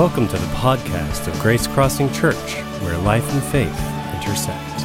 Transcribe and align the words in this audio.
Welcome 0.00 0.28
to 0.28 0.38
the 0.38 0.46
podcast 0.54 1.28
of 1.28 1.38
Grace 1.40 1.66
Crossing 1.66 2.10
Church, 2.10 2.54
where 2.80 2.96
life 2.96 3.30
and 3.34 3.42
faith 3.42 3.68
intersect. 4.14 4.80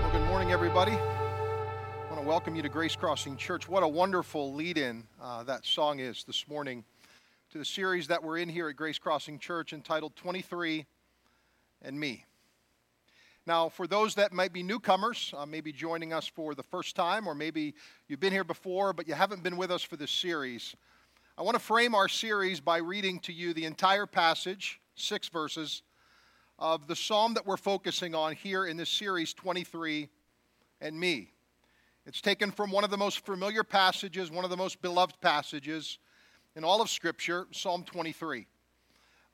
Well, 0.00 0.10
good 0.10 0.26
morning, 0.26 0.50
everybody. 0.50 0.92
I 0.92 2.06
want 2.08 2.22
to 2.22 2.26
welcome 2.26 2.56
you 2.56 2.62
to 2.62 2.70
Grace 2.70 2.96
Crossing 2.96 3.36
Church. 3.36 3.68
What 3.68 3.82
a 3.82 3.88
wonderful 3.88 4.54
lead 4.54 4.78
in 4.78 5.04
uh, 5.20 5.42
that 5.42 5.66
song 5.66 6.00
is 6.00 6.24
this 6.24 6.48
morning 6.48 6.82
to 7.52 7.58
the 7.58 7.64
series 7.66 8.06
that 8.06 8.24
we're 8.24 8.38
in 8.38 8.48
here 8.48 8.70
at 8.70 8.76
Grace 8.76 8.98
Crossing 8.98 9.38
Church 9.38 9.74
entitled 9.74 10.16
23 10.16 10.86
and 11.82 12.00
Me. 12.00 12.24
Now, 13.48 13.70
for 13.70 13.86
those 13.86 14.14
that 14.16 14.34
might 14.34 14.52
be 14.52 14.62
newcomers, 14.62 15.32
uh, 15.34 15.46
maybe 15.46 15.72
joining 15.72 16.12
us 16.12 16.26
for 16.26 16.54
the 16.54 16.62
first 16.62 16.94
time, 16.94 17.26
or 17.26 17.34
maybe 17.34 17.72
you've 18.06 18.20
been 18.20 18.30
here 18.30 18.44
before 18.44 18.92
but 18.92 19.08
you 19.08 19.14
haven't 19.14 19.42
been 19.42 19.56
with 19.56 19.70
us 19.70 19.82
for 19.82 19.96
this 19.96 20.10
series, 20.10 20.76
I 21.38 21.40
want 21.40 21.54
to 21.54 21.58
frame 21.58 21.94
our 21.94 22.08
series 22.08 22.60
by 22.60 22.76
reading 22.76 23.18
to 23.20 23.32
you 23.32 23.54
the 23.54 23.64
entire 23.64 24.04
passage, 24.04 24.82
six 24.96 25.30
verses, 25.30 25.80
of 26.58 26.88
the 26.88 26.94
psalm 26.94 27.32
that 27.32 27.46
we're 27.46 27.56
focusing 27.56 28.14
on 28.14 28.34
here 28.34 28.66
in 28.66 28.76
this 28.76 28.90
series, 28.90 29.32
23 29.32 30.10
and 30.82 31.00
Me. 31.00 31.32
It's 32.04 32.20
taken 32.20 32.50
from 32.50 32.70
one 32.70 32.84
of 32.84 32.90
the 32.90 32.98
most 32.98 33.24
familiar 33.24 33.64
passages, 33.64 34.30
one 34.30 34.44
of 34.44 34.50
the 34.50 34.58
most 34.58 34.82
beloved 34.82 35.22
passages 35.22 35.98
in 36.54 36.64
all 36.64 36.82
of 36.82 36.90
Scripture, 36.90 37.46
Psalm 37.52 37.82
23. 37.84 38.46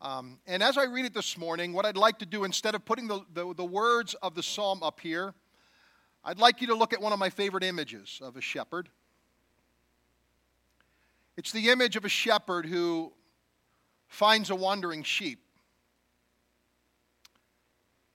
Um, 0.00 0.38
and 0.46 0.62
as 0.62 0.76
I 0.76 0.84
read 0.84 1.04
it 1.06 1.14
this 1.14 1.38
morning, 1.38 1.72
what 1.72 1.86
I'd 1.86 1.96
like 1.96 2.18
to 2.18 2.26
do, 2.26 2.44
instead 2.44 2.74
of 2.74 2.84
putting 2.84 3.08
the, 3.08 3.20
the, 3.32 3.54
the, 3.54 3.64
words 3.64 4.14
of 4.14 4.34
the 4.34 4.42
psalm 4.42 4.82
up 4.82 5.00
here, 5.00 5.34
I'd 6.24 6.38
like 6.38 6.60
you 6.60 6.66
to 6.68 6.74
look 6.74 6.92
at 6.92 7.00
one 7.00 7.12
of 7.12 7.18
my 7.18 7.30
favorite 7.30 7.64
images 7.64 8.18
of 8.22 8.36
a 8.36 8.40
shepherd. 8.40 8.88
It's 11.36 11.52
the 11.52 11.70
image 11.70 11.96
of 11.96 12.04
a 12.04 12.08
shepherd 12.08 12.66
who 12.66 13.12
finds 14.08 14.50
a 14.50 14.54
wandering 14.54 15.02
sheep, 15.02 15.40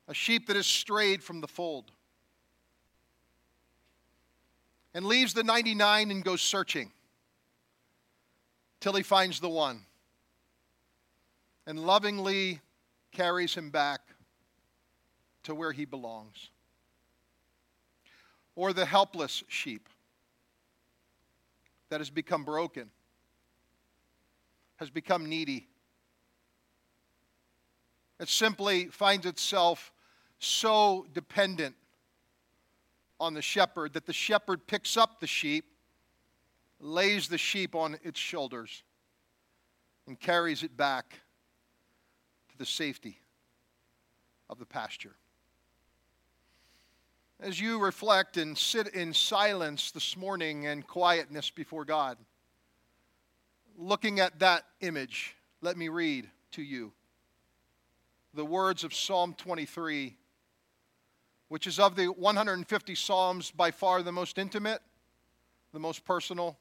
a 0.08 0.14
sheep 0.14 0.48
that 0.48 0.56
has 0.56 0.68
strayed 0.68 1.24
from 1.24 1.42
the 1.42 1.48
fold, 1.48 1.92
and 4.94 5.06
leaves 5.06 5.34
the 5.34 5.44
99 5.44 6.12
and 6.12 6.24
goes 6.24 6.42
searching 6.42 6.92
till 8.80 8.94
he 8.94 9.04
finds 9.04 9.40
the 9.40 9.50
one 9.50 9.82
and 11.70 11.86
lovingly 11.86 12.60
carries 13.12 13.54
him 13.54 13.70
back 13.70 14.02
to 15.44 15.54
where 15.54 15.72
he 15.72 15.86
belongs. 15.86 16.50
Or 18.56 18.74
the 18.74 18.88
helpless 18.88 19.44
sheep 19.48 19.88
that 21.90 22.00
has 22.00 22.10
become 22.10 22.44
broken, 22.44 22.90
has 24.78 24.90
become 24.90 25.30
needy. 25.30 25.68
It 28.20 28.30
simply 28.30 28.86
finds 28.88 29.28
itself 29.28 29.94
so 30.40 31.06
dependent 31.14 31.76
on 33.20 33.36
the 33.36 33.44
shepherd 33.44 33.94
that 33.94 34.08
the 34.08 34.14
shepherd 34.14 34.66
picks 34.66 34.98
up 34.98 35.20
the 35.20 35.28
sheep, 35.28 35.66
lays 36.80 37.28
the 37.28 37.38
sheep 37.38 37.76
on 37.76 38.00
its 38.02 38.20
shoulders, 38.20 38.82
and 40.08 40.20
carries 40.20 40.64
it 40.64 40.76
back 40.76 41.20
the 42.60 42.66
safety 42.66 43.20
of 44.50 44.60
the 44.60 44.66
pasture. 44.66 45.16
As 47.40 47.60
you 47.60 47.80
reflect 47.80 48.36
and 48.36 48.58
sit 48.58 48.90
in 48.90 49.14
silence 49.14 49.92
this 49.92 50.18
morning 50.18 50.68
and 50.68 50.86
quietness 50.86 51.50
before 51.50 51.86
God, 51.86 52.18
looking 53.78 54.20
at 54.20 54.40
that 54.40 54.66
image, 54.82 55.38
let 55.62 55.78
me 55.78 55.88
read 55.88 56.30
to 56.52 56.62
you 56.62 56.92
the 58.34 58.46
words 58.46 58.84
of 58.84 58.94
Psalm 58.94 59.34
23, 59.38 60.18
which 61.48 61.66
is 61.66 61.80
of 61.80 61.96
the 61.96 62.08
150 62.08 62.96
Psalms 62.96 63.52
by 63.52 63.72
far 63.72 64.04
the 64.04 64.12
most 64.12 64.38
intimate, 64.38 64.82
the 65.72 65.80
most 65.80 66.04
personal. 66.04 66.58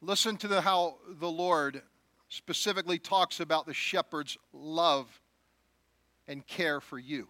Listen 0.00 0.38
to 0.38 0.48
the, 0.48 0.62
how 0.62 0.96
the 1.20 1.30
Lord 1.30 1.82
specifically 2.32 2.98
talks 2.98 3.40
about 3.40 3.66
the 3.66 3.74
shepherd's 3.74 4.38
love 4.54 5.20
and 6.26 6.46
care 6.46 6.80
for 6.80 6.98
you 6.98 7.28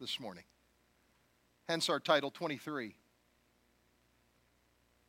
this 0.00 0.18
morning. 0.18 0.44
Hence 1.68 1.90
our 1.90 2.00
title 2.00 2.30
23 2.30 2.94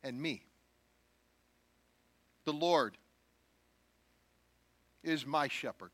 and 0.04 0.20
me. 0.20 0.42
The 2.44 2.52
Lord 2.52 2.98
is 5.02 5.24
my 5.24 5.48
shepherd. 5.48 5.92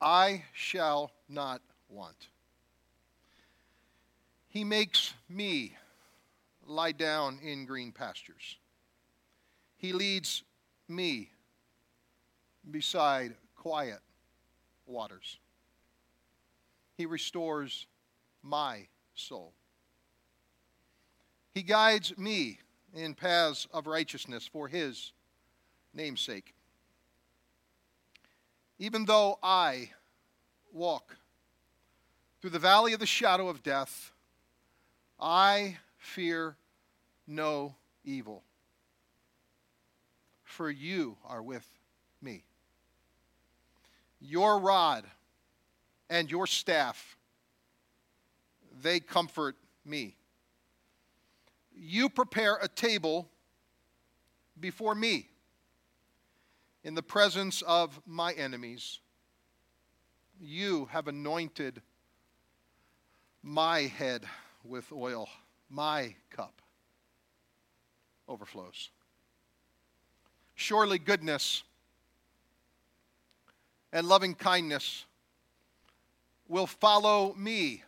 I 0.00 0.44
shall 0.52 1.10
not 1.28 1.60
want. 1.88 2.28
He 4.46 4.62
makes 4.62 5.12
me 5.28 5.76
lie 6.64 6.92
down 6.92 7.40
in 7.42 7.66
green 7.66 7.90
pastures. 7.90 8.58
He 9.76 9.92
leads 9.92 10.44
me 10.94 11.30
beside 12.70 13.34
quiet 13.56 14.00
waters. 14.86 15.38
He 16.96 17.06
restores 17.06 17.86
my 18.42 18.86
soul. 19.14 19.52
He 21.52 21.62
guides 21.62 22.16
me 22.16 22.58
in 22.94 23.14
paths 23.14 23.66
of 23.72 23.86
righteousness 23.86 24.46
for 24.46 24.68
his 24.68 25.12
namesake. 25.92 26.54
Even 28.78 29.04
though 29.04 29.38
I 29.42 29.90
walk 30.72 31.16
through 32.40 32.50
the 32.50 32.58
valley 32.58 32.92
of 32.92 33.00
the 33.00 33.06
shadow 33.06 33.48
of 33.48 33.62
death, 33.62 34.12
I 35.18 35.78
fear 35.96 36.56
no 37.26 37.74
evil 38.04 38.42
for 40.54 40.70
you 40.70 41.16
are 41.26 41.42
with 41.42 41.68
me. 42.22 42.44
Your 44.20 44.60
rod 44.60 45.04
and 46.08 46.30
your 46.30 46.46
staff, 46.46 47.16
they 48.80 49.00
comfort 49.00 49.56
me. 49.84 50.16
You 51.76 52.08
prepare 52.08 52.56
a 52.62 52.68
table 52.68 53.28
before 54.58 54.94
me 54.94 55.28
in 56.84 56.94
the 56.94 57.02
presence 57.02 57.60
of 57.62 58.00
my 58.06 58.32
enemies. 58.34 59.00
You 60.40 60.86
have 60.92 61.08
anointed 61.08 61.82
my 63.42 63.80
head 63.80 64.24
with 64.62 64.92
oil. 64.92 65.28
My 65.68 66.14
cup 66.30 66.62
overflows. 68.28 68.90
Surely 70.54 70.98
goodness 70.98 71.62
and 73.92 74.08
loving 74.08 74.34
kindness 74.34 75.04
will 76.48 76.66
follow 76.66 77.34
me 77.34 77.82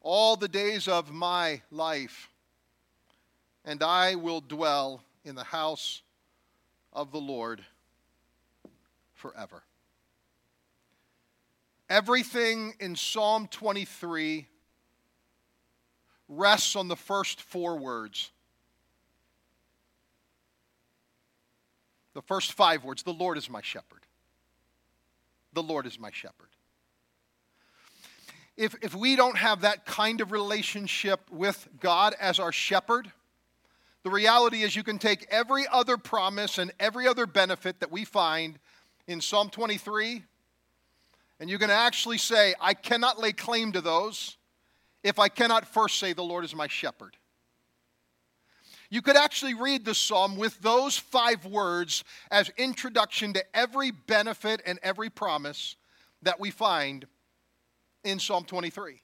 all 0.00 0.36
the 0.36 0.48
days 0.48 0.88
of 0.88 1.12
my 1.12 1.60
life, 1.70 2.30
and 3.64 3.82
I 3.82 4.14
will 4.14 4.40
dwell 4.40 5.02
in 5.24 5.34
the 5.34 5.44
house 5.44 6.02
of 6.92 7.12
the 7.12 7.20
Lord 7.20 7.62
forever. 9.14 9.62
Everything 11.88 12.74
in 12.80 12.96
Psalm 12.96 13.48
23 13.48 14.46
rests 16.28 16.76
on 16.76 16.88
the 16.88 16.96
first 16.96 17.42
four 17.42 17.76
words 17.76 18.30
The 22.20 22.26
first 22.26 22.52
five 22.52 22.84
words 22.84 23.02
The 23.02 23.14
Lord 23.14 23.38
is 23.38 23.48
my 23.48 23.62
shepherd. 23.62 24.04
The 25.54 25.62
Lord 25.62 25.86
is 25.86 25.98
my 25.98 26.10
shepherd. 26.10 26.48
If, 28.58 28.74
if 28.82 28.94
we 28.94 29.16
don't 29.16 29.38
have 29.38 29.62
that 29.62 29.86
kind 29.86 30.20
of 30.20 30.30
relationship 30.30 31.20
with 31.30 31.66
God 31.80 32.14
as 32.20 32.38
our 32.38 32.52
shepherd, 32.52 33.10
the 34.02 34.10
reality 34.10 34.60
is 34.60 34.76
you 34.76 34.82
can 34.82 34.98
take 34.98 35.26
every 35.30 35.64
other 35.72 35.96
promise 35.96 36.58
and 36.58 36.72
every 36.78 37.08
other 37.08 37.24
benefit 37.24 37.80
that 37.80 37.90
we 37.90 38.04
find 38.04 38.58
in 39.06 39.22
Psalm 39.22 39.48
23, 39.48 40.22
and 41.40 41.48
you 41.48 41.58
can 41.58 41.70
actually 41.70 42.18
say, 42.18 42.54
I 42.60 42.74
cannot 42.74 43.18
lay 43.18 43.32
claim 43.32 43.72
to 43.72 43.80
those 43.80 44.36
if 45.02 45.18
I 45.18 45.28
cannot 45.28 45.66
first 45.66 45.98
say, 45.98 46.12
The 46.12 46.22
Lord 46.22 46.44
is 46.44 46.54
my 46.54 46.66
shepherd. 46.66 47.16
You 48.90 49.02
could 49.02 49.16
actually 49.16 49.54
read 49.54 49.84
the 49.84 49.94
psalm 49.94 50.36
with 50.36 50.60
those 50.60 50.98
five 50.98 51.46
words 51.46 52.02
as 52.30 52.50
introduction 52.56 53.32
to 53.34 53.44
every 53.56 53.92
benefit 53.92 54.60
and 54.66 54.80
every 54.82 55.08
promise 55.10 55.76
that 56.22 56.40
we 56.40 56.50
find 56.50 57.06
in 58.02 58.18
Psalm 58.18 58.44
23. 58.44 59.00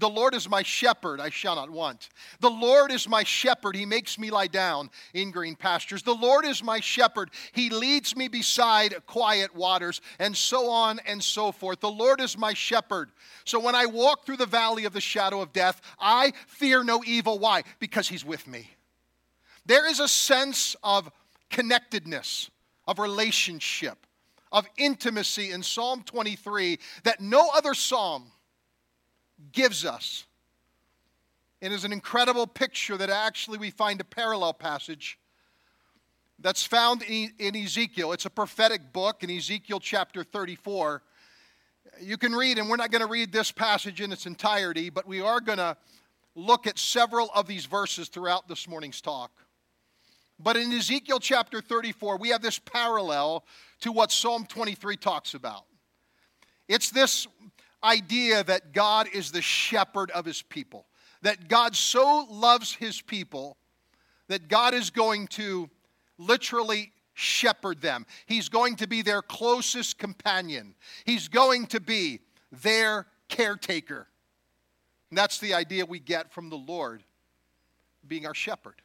The 0.00 0.08
Lord 0.08 0.34
is 0.34 0.48
my 0.48 0.62
shepherd, 0.62 1.20
I 1.20 1.28
shall 1.28 1.54
not 1.54 1.70
want. 1.70 2.08
The 2.40 2.50
Lord 2.50 2.90
is 2.90 3.06
my 3.06 3.22
shepherd, 3.22 3.76
he 3.76 3.84
makes 3.84 4.18
me 4.18 4.30
lie 4.30 4.46
down 4.46 4.88
in 5.12 5.30
green 5.30 5.54
pastures. 5.54 6.02
The 6.02 6.14
Lord 6.14 6.46
is 6.46 6.64
my 6.64 6.80
shepherd, 6.80 7.30
he 7.52 7.68
leads 7.68 8.16
me 8.16 8.26
beside 8.26 8.94
quiet 9.06 9.54
waters, 9.54 10.00
and 10.18 10.34
so 10.34 10.70
on 10.70 11.00
and 11.06 11.22
so 11.22 11.52
forth. 11.52 11.80
The 11.80 11.90
Lord 11.90 12.20
is 12.20 12.38
my 12.38 12.54
shepherd. 12.54 13.10
So 13.44 13.60
when 13.60 13.74
I 13.74 13.84
walk 13.84 14.24
through 14.24 14.38
the 14.38 14.46
valley 14.46 14.86
of 14.86 14.94
the 14.94 15.02
shadow 15.02 15.42
of 15.42 15.52
death, 15.52 15.82
I 16.00 16.32
fear 16.46 16.82
no 16.82 17.02
evil. 17.06 17.38
Why? 17.38 17.62
Because 17.78 18.08
he's 18.08 18.24
with 18.24 18.46
me. 18.46 18.70
There 19.66 19.86
is 19.86 20.00
a 20.00 20.08
sense 20.08 20.76
of 20.82 21.10
connectedness, 21.50 22.50
of 22.88 22.98
relationship, 22.98 24.06
of 24.50 24.66
intimacy 24.78 25.50
in 25.52 25.62
Psalm 25.62 26.02
23 26.04 26.78
that 27.04 27.20
no 27.20 27.50
other 27.54 27.74
psalm 27.74 28.32
gives 29.52 29.84
us. 29.84 30.26
It 31.60 31.72
is 31.72 31.84
an 31.84 31.92
incredible 31.92 32.46
picture 32.46 32.96
that 32.96 33.10
actually 33.10 33.58
we 33.58 33.70
find 33.70 34.00
a 34.00 34.04
parallel 34.04 34.54
passage 34.54 35.18
that's 36.38 36.64
found 36.64 37.02
in, 37.02 37.54
Ezekiel. 37.54 38.12
It's 38.12 38.24
a 38.24 38.30
prophetic 38.30 38.92
book 38.92 39.22
in 39.22 39.30
Ezekiel 39.30 39.78
chapter 39.78 40.24
34. 40.24 41.02
You 42.00 42.16
can 42.16 42.32
read, 42.32 42.58
and 42.58 42.68
we're 42.68 42.76
not 42.76 42.90
going 42.90 43.02
to 43.02 43.08
read 43.08 43.30
this 43.30 43.52
passage 43.52 44.00
in 44.00 44.10
its 44.10 44.24
entirety, 44.24 44.88
but 44.88 45.06
we 45.06 45.20
are 45.20 45.40
going 45.40 45.58
to 45.58 45.76
look 46.34 46.66
at 46.66 46.78
several 46.78 47.30
of 47.34 47.46
these 47.46 47.66
verses 47.66 48.08
throughout 48.08 48.48
this 48.48 48.66
morning's 48.66 49.02
talk. 49.02 49.30
But 50.38 50.56
in 50.56 50.72
Ezekiel 50.72 51.20
chapter 51.20 51.60
34, 51.60 52.16
we 52.16 52.30
have 52.30 52.40
this 52.40 52.58
parallel 52.58 53.44
to 53.80 53.92
what 53.92 54.10
Psalm 54.10 54.46
23 54.46 54.96
talks 54.96 55.34
about. 55.34 55.64
It's 56.68 56.90
this 56.90 57.26
idea 57.82 58.44
that 58.44 58.72
God 58.72 59.08
is 59.12 59.32
the 59.32 59.42
shepherd 59.42 60.10
of 60.10 60.24
his 60.24 60.42
people, 60.42 60.86
that 61.22 61.48
God 61.48 61.74
so 61.74 62.26
loves 62.30 62.74
his 62.74 63.00
people 63.00 63.56
that 64.30 64.46
God 64.46 64.74
is 64.74 64.90
going 64.90 65.26
to 65.26 65.68
literally 66.16 66.92
shepherd 67.14 67.82
them. 67.82 68.06
He's 68.26 68.48
going 68.48 68.76
to 68.76 68.86
be 68.86 69.02
their 69.02 69.22
closest 69.22 69.98
companion, 69.98 70.74
He's 71.04 71.28
going 71.28 71.66
to 71.66 71.80
be 71.80 72.20
their 72.50 73.06
caretaker. 73.28 74.06
And 75.10 75.18
that's 75.18 75.38
the 75.40 75.54
idea 75.54 75.84
we 75.84 75.98
get 75.98 76.32
from 76.32 76.50
the 76.50 76.56
Lord 76.56 77.02
being 78.06 78.26
our 78.26 78.34
shepherd. 78.34 78.80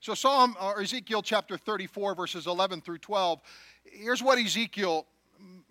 So, 0.00 0.12
Psalm 0.12 0.54
or 0.60 0.82
Ezekiel 0.82 1.22
chapter 1.22 1.56
34, 1.56 2.14
verses 2.14 2.46
11 2.46 2.82
through 2.82 2.98
12, 2.98 3.40
here's 3.84 4.22
what 4.22 4.38
Ezekiel 4.38 5.06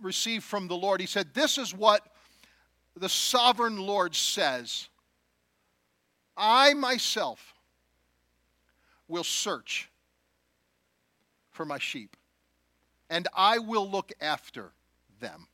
received 0.02 0.44
from 0.44 0.68
the 0.68 0.76
Lord. 0.76 1.02
He 1.02 1.08
said, 1.08 1.34
This 1.34 1.58
is 1.58 1.74
what 1.74 2.06
the 2.96 3.10
sovereign 3.10 3.78
Lord 3.78 4.16
says 4.16 4.90
I 6.36 6.74
myself 6.74 7.54
will 9.08 9.24
search 9.24 9.90
for 11.52 11.66
my 11.66 11.78
sheep, 11.78 12.16
and 13.10 13.28
I 13.36 13.60
will 13.60 13.90
look 13.90 14.12
after 14.22 14.72
them. 15.20 15.48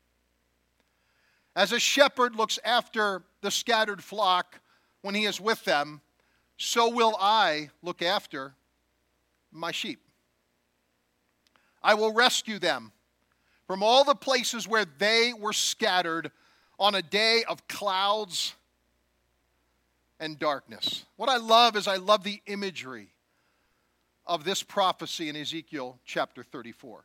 As 1.55 1.71
a 1.71 1.79
shepherd 1.79 2.35
looks 2.35 2.59
after 2.63 3.23
the 3.41 3.49
scattered 3.49 4.03
flock 4.03 4.59
when 5.01 5.15
he 5.15 5.25
is 5.25 5.41
with 5.41 5.63
them, 5.65 6.01
so 6.57 6.89
will 6.89 7.15
I 7.19 7.69
look 7.81 8.01
after 8.01 8.53
my 9.51 9.71
sheep. 9.71 9.99
I 11.81 11.95
will 11.95 12.13
rescue 12.13 12.59
them 12.59 12.91
from 13.67 13.83
all 13.83 14.03
the 14.03 14.15
places 14.15 14.67
where 14.67 14.85
they 14.97 15.33
were 15.37 15.53
scattered 15.53 16.31
on 16.79 16.95
a 16.95 17.01
day 17.01 17.43
of 17.47 17.67
clouds 17.67 18.55
and 20.19 20.39
darkness. 20.39 21.05
What 21.17 21.29
I 21.29 21.37
love 21.37 21.75
is 21.75 21.87
I 21.87 21.97
love 21.97 22.23
the 22.23 22.41
imagery 22.47 23.09
of 24.25 24.43
this 24.43 24.63
prophecy 24.63 25.29
in 25.29 25.35
Ezekiel 25.35 25.99
chapter 26.05 26.43
34. 26.43 27.03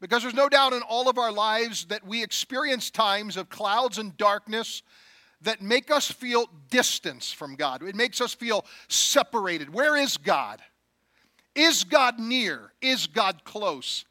Because 0.00 0.22
there's 0.22 0.34
no 0.34 0.48
doubt 0.48 0.72
in 0.72 0.82
all 0.82 1.08
of 1.08 1.18
our 1.18 1.32
lives 1.32 1.86
that 1.86 2.06
we 2.06 2.22
experience 2.22 2.90
times 2.90 3.36
of 3.36 3.48
clouds 3.48 3.98
and 3.98 4.16
darkness 4.16 4.82
that 5.42 5.62
make 5.62 5.90
us 5.90 6.10
feel 6.10 6.48
distance 6.70 7.32
from 7.32 7.56
God. 7.56 7.82
It 7.82 7.94
makes 7.94 8.20
us 8.20 8.34
feel 8.34 8.64
separated. 8.88 9.72
Where 9.72 9.96
is 9.96 10.16
God? 10.16 10.60
Is 11.54 11.84
God 11.84 12.18
near? 12.18 12.72
Is 12.82 13.06
God 13.06 13.44
close? 13.44 14.04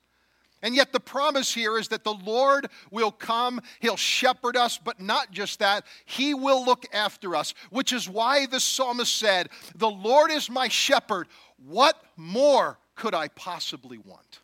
And 0.65 0.75
yet, 0.75 0.91
the 0.91 0.99
promise 0.99 1.53
here 1.53 1.77
is 1.77 1.89
that 1.89 2.03
the 2.03 2.15
Lord 2.15 2.69
will 2.89 3.11
come, 3.11 3.61
He'll 3.81 3.95
shepherd 3.95 4.57
us, 4.57 4.79
but 4.83 4.99
not 4.99 5.29
just 5.29 5.59
that, 5.59 5.85
He 6.05 6.33
will 6.33 6.65
look 6.65 6.87
after 6.91 7.35
us, 7.35 7.53
which 7.69 7.93
is 7.93 8.09
why 8.09 8.47
the 8.47 8.59
psalmist 8.59 9.15
said, 9.15 9.49
The 9.75 9.91
Lord 9.91 10.31
is 10.31 10.49
my 10.49 10.67
shepherd. 10.67 11.27
What 11.63 12.03
more 12.17 12.79
could 12.95 13.13
I 13.13 13.27
possibly 13.27 13.99
want? 13.99 14.39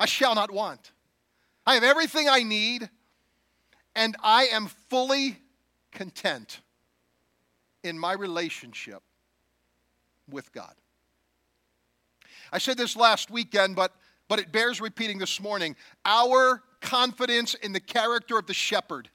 I 0.00 0.06
shall 0.06 0.34
not 0.34 0.50
want. 0.50 0.90
I 1.64 1.74
have 1.74 1.84
everything 1.84 2.28
I 2.28 2.42
need, 2.42 2.90
and 3.94 4.16
I 4.20 4.46
am 4.46 4.66
fully 4.90 5.38
content 5.92 6.60
in 7.84 7.96
my 7.96 8.14
relationship 8.14 9.04
with 10.28 10.50
God. 10.50 10.74
I 12.52 12.58
said 12.58 12.76
this 12.76 12.96
last 12.96 13.30
weekend, 13.30 13.76
but 13.76 13.94
but 14.28 14.38
it 14.38 14.52
bears 14.52 14.80
repeating 14.80 15.18
this 15.18 15.40
morning. 15.40 15.74
Our 16.04 16.62
confidence 16.80 17.54
in 17.54 17.72
the 17.72 17.80
character 17.80 18.38
of 18.38 18.46
the 18.46 18.54
shepherd 18.54 19.08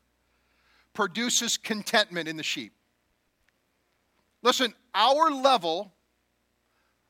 produces 0.93 1.57
contentment 1.57 2.27
in 2.27 2.37
the 2.37 2.43
sheep. 2.43 2.73
Listen, 4.41 4.73
our 4.93 5.31
level 5.31 5.93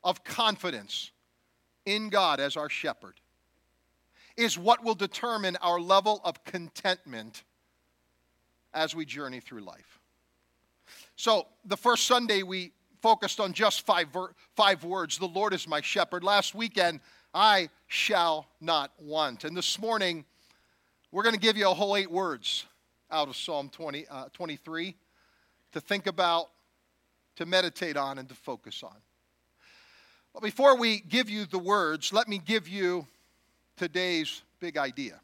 of 0.04 0.24
confidence 0.24 1.12
in 1.86 2.10
God 2.10 2.40
as 2.40 2.56
our 2.56 2.70
shepherd 2.70 3.20
is 4.38 4.58
what 4.58 4.84
will 4.84 4.96
determine 4.96 5.56
our 5.58 5.80
level 5.80 6.22
of 6.24 6.44
contentment 6.44 7.44
as 8.74 8.96
we 8.96 9.06
journey 9.06 9.40
through 9.40 9.62
life. 9.62 10.00
So, 11.16 11.48
the 11.66 11.78
first 11.78 12.08
Sunday 12.08 12.44
we 12.44 12.72
focused 13.02 13.40
on 13.40 13.54
just 13.54 13.86
five, 13.86 14.08
ver- 14.10 14.34
five 14.56 14.84
words 14.84 15.18
The 15.18 15.28
Lord 15.28 15.54
is 15.54 15.68
my 15.68 15.82
shepherd. 15.82 16.24
Last 16.24 16.56
weekend, 16.56 17.00
I 17.34 17.70
shall 17.88 18.48
not 18.62 18.92
want. 19.00 19.44
And 19.44 19.58
this 19.58 19.80
morning, 19.80 20.24
we're 21.12 21.24
going 21.24 21.34
to 21.36 21.42
give 21.42 21.58
you 21.58 21.70
a 21.70 21.74
whole 21.74 21.98
eight 21.98 22.12
words 22.12 22.66
out 23.10 23.28
of 23.28 23.36
Psalm 23.36 23.70
20, 23.70 24.06
uh, 24.10 24.26
23 24.34 24.96
to 25.72 25.82
think 25.82 26.06
about, 26.06 26.50
to 27.38 27.46
meditate 27.46 27.98
on, 27.98 28.20
and 28.20 28.30
to 28.30 28.36
focus 28.36 28.84
on. 28.84 28.96
But 30.34 30.44
before 30.44 30.78
we 30.78 31.00
give 31.00 31.30
you 31.30 31.46
the 31.46 31.58
words, 31.58 32.14
let 32.14 32.28
me 32.28 32.38
give 32.38 32.68
you 32.68 33.08
today's 33.78 34.44
big 34.60 34.78
idea. 34.78 35.20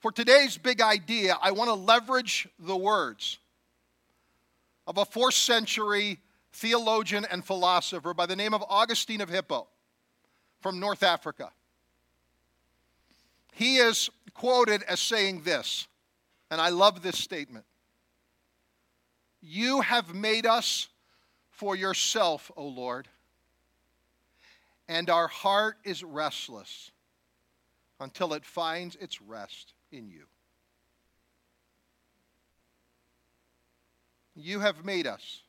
For 0.00 0.12
today's 0.12 0.58
big 0.58 0.82
idea, 0.82 1.38
I 1.40 1.52
want 1.52 1.68
to 1.68 1.74
leverage 1.74 2.48
the 2.58 2.76
words 2.76 3.38
of 4.86 4.98
a 4.98 5.04
fourth 5.04 5.34
century 5.34 6.18
theologian 6.52 7.26
and 7.30 7.44
philosopher 7.44 8.12
by 8.12 8.26
the 8.26 8.36
name 8.36 8.52
of 8.52 8.62
Augustine 8.68 9.20
of 9.20 9.28
Hippo 9.28 9.68
from 10.62 10.78
North 10.78 11.02
Africa. 11.02 11.50
He 13.52 13.76
is 13.76 14.08
quoted 14.32 14.82
as 14.84 15.00
saying 15.00 15.42
this, 15.42 15.86
and 16.50 16.60
I 16.60 16.70
love 16.70 17.02
this 17.02 17.18
statement 17.18 17.66
You 19.42 19.80
have 19.82 20.14
made 20.14 20.46
us 20.46 20.88
for 21.50 21.76
yourself, 21.76 22.50
O 22.56 22.66
Lord, 22.66 23.08
and 24.88 25.10
our 25.10 25.28
heart 25.28 25.76
is 25.84 26.02
restless 26.02 26.90
until 28.00 28.32
it 28.32 28.44
finds 28.44 28.96
its 28.96 29.20
rest 29.20 29.74
in 29.90 30.08
you. 30.08 30.24
You 34.34 34.60
have 34.60 34.84
made 34.84 35.06
us 35.06 35.42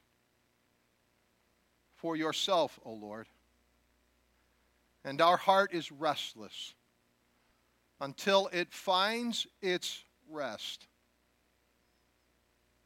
for 1.95 2.17
yourself, 2.17 2.79
O 2.83 2.91
Lord. 2.91 3.27
And 5.05 5.21
our 5.21 5.37
heart 5.37 5.73
is 5.73 5.91
restless 5.91 6.73
until 7.99 8.49
it 8.53 8.73
finds 8.73 9.47
its 9.61 10.03
rest 10.29 10.87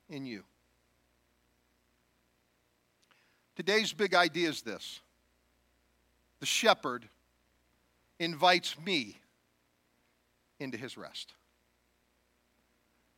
in 0.10 0.26
you. 0.26 0.44
Today's 3.56 3.94
big 3.94 4.14
idea 4.14 4.50
is 4.50 4.62
this 4.62 5.00
the 6.40 6.46
shepherd 6.46 7.08
invites 8.20 8.76
me 8.80 9.18
into 10.60 10.78
his 10.78 10.98
rest. 10.98 11.34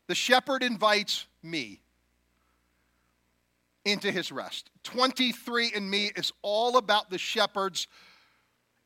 The 0.07 0.15
shepherd 0.15 0.63
invites 0.63 1.27
me 1.43 1.81
into 3.85 4.11
his 4.11 4.31
rest. 4.31 4.69
23 4.83 5.71
and 5.75 5.89
me 5.89 6.11
is 6.15 6.31
all 6.41 6.77
about 6.77 7.09
the 7.09 7.17
shepherd's 7.17 7.87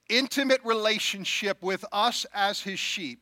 intimate 0.09 0.61
relationship 0.63 1.61
with 1.61 1.85
us 1.91 2.25
as 2.33 2.61
his 2.61 2.79
sheep 2.79 3.19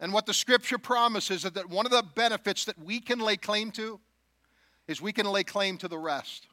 And 0.00 0.12
what 0.12 0.26
the 0.26 0.34
scripture 0.34 0.78
promises 0.78 1.44
is 1.44 1.52
that 1.52 1.70
one 1.70 1.86
of 1.86 1.92
the 1.92 2.02
benefits 2.14 2.64
that 2.66 2.78
we 2.78 3.00
can 3.00 3.18
lay 3.20 3.36
claim 3.36 3.70
to 3.72 4.00
is 4.86 5.00
we 5.00 5.12
can 5.12 5.26
lay 5.26 5.44
claim 5.44 5.78
to 5.78 5.88
the 5.88 5.98
rest 5.98 6.46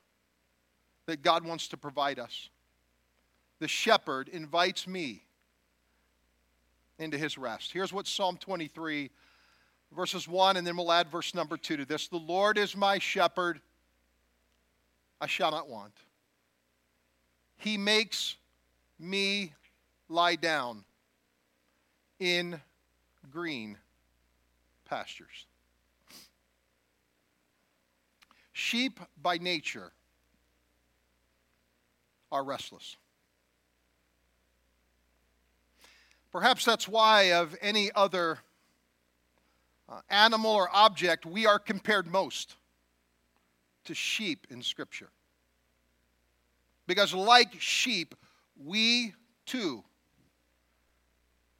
that 1.07 1.21
God 1.21 1.43
wants 1.43 1.67
to 1.69 1.77
provide 1.77 2.19
us. 2.19 2.49
The 3.59 3.67
shepherd 3.67 4.29
invites 4.29 4.87
me 4.87 5.23
into 6.97 7.17
his 7.17 7.37
rest. 7.37 7.73
Here's 7.73 7.91
what 7.91 8.07
Psalm 8.07 8.37
23, 8.37 9.09
verses 9.95 10.27
1, 10.27 10.57
and 10.57 10.65
then 10.65 10.77
we'll 10.77 10.91
add 10.91 11.09
verse 11.09 11.35
number 11.35 11.57
2 11.57 11.77
to 11.77 11.85
this 11.85 12.07
The 12.07 12.17
Lord 12.17 12.57
is 12.57 12.77
my 12.77 12.99
shepherd, 12.99 13.59
I 15.19 15.27
shall 15.27 15.51
not 15.51 15.67
want. 15.67 15.93
He 17.61 17.77
makes 17.77 18.37
me 18.97 19.53
lie 20.09 20.35
down 20.35 20.83
in 22.19 22.59
green 23.31 23.77
pastures. 24.85 25.45
Sheep 28.51 28.99
by 29.21 29.37
nature 29.37 29.91
are 32.31 32.43
restless. 32.43 32.95
Perhaps 36.31 36.65
that's 36.65 36.87
why, 36.87 37.33
of 37.33 37.55
any 37.61 37.91
other 37.93 38.39
uh, 39.87 39.99
animal 40.09 40.51
or 40.51 40.67
object, 40.73 41.27
we 41.27 41.45
are 41.45 41.59
compared 41.59 42.07
most 42.07 42.55
to 43.85 43.93
sheep 43.93 44.47
in 44.49 44.63
Scripture. 44.63 45.11
Because, 46.87 47.13
like 47.13 47.59
sheep, 47.59 48.15
we 48.63 49.13
too 49.45 49.83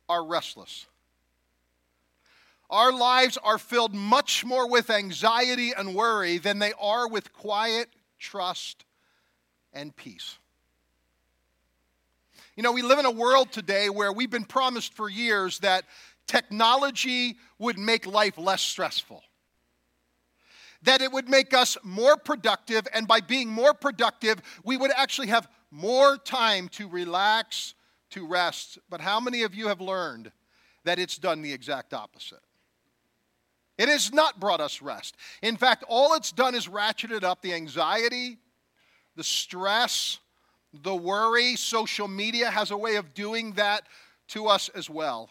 are 0.10 0.26
restless. 0.26 0.88
Our 2.70 2.94
lives 2.94 3.38
are 3.44 3.58
filled 3.58 3.94
much 3.94 4.46
more 4.46 4.68
with 4.68 4.90
anxiety 4.90 5.74
and 5.78 5.94
worry 5.94 6.38
than 6.38 6.60
they 6.60 6.74
are 6.80 7.08
with 7.08 7.34
quiet 7.34 7.90
trust 8.18 8.86
and 9.74 9.96
peace. 9.96 10.38
You 12.56 12.64
know, 12.64 12.72
we 12.72 12.82
live 12.82 13.00
in 13.00 13.06
a 13.06 13.12
world 13.12 13.52
today 13.52 13.90
where 13.90 14.12
we've 14.12 14.30
been 14.30 14.46
promised 14.46 14.94
for 14.94 15.10
years 15.10 15.60
that 15.60 15.86
technology 16.28 17.38
would 17.60 17.78
make 17.78 18.06
life 18.06 18.38
less 18.38 18.62
stressful, 18.62 19.24
that 20.84 21.02
it 21.02 21.12
would 21.12 21.30
make 21.30 21.54
us 21.54 21.78
more 21.84 22.18
productive, 22.18 22.88
and 22.94 23.08
by 23.08 23.22
being 23.22 23.50
more 23.50 23.74
productive, 23.74 24.42
we 24.64 24.78
would 24.78 24.92
actually 24.96 25.28
have 25.28 25.48
more 25.70 26.18
time 26.18 26.68
to 26.70 26.88
relax, 26.88 27.76
to 28.12 28.28
rest. 28.28 28.80
But 28.90 29.02
how 29.02 29.20
many 29.20 29.44
of 29.44 29.54
you 29.56 29.68
have 29.68 29.82
learned 29.82 30.32
that 30.84 31.00
it's 31.00 31.18
done 31.18 31.42
the 31.42 31.54
exact 31.54 31.94
opposite? 31.94 32.42
It 33.78 33.90
has 33.90 34.14
not 34.14 34.40
brought 34.40 34.62
us 34.62 34.82
rest. 34.82 35.16
In 35.42 35.58
fact, 35.58 35.84
all 35.88 36.14
it's 36.14 36.32
done 36.32 36.56
is 36.56 36.68
ratcheted 36.68 37.24
up 37.24 37.42
the 37.42 37.54
anxiety, 37.54 38.38
the 39.16 39.24
stress, 39.24 40.20
the 40.74 40.96
worry. 40.96 41.56
Social 41.56 42.08
media 42.08 42.52
has 42.52 42.72
a 42.72 42.78
way 42.78 42.96
of 42.98 43.14
doing 43.14 43.54
that 43.54 43.88
to 44.30 44.48
us 44.48 44.70
as 44.70 44.90
well. 44.90 45.30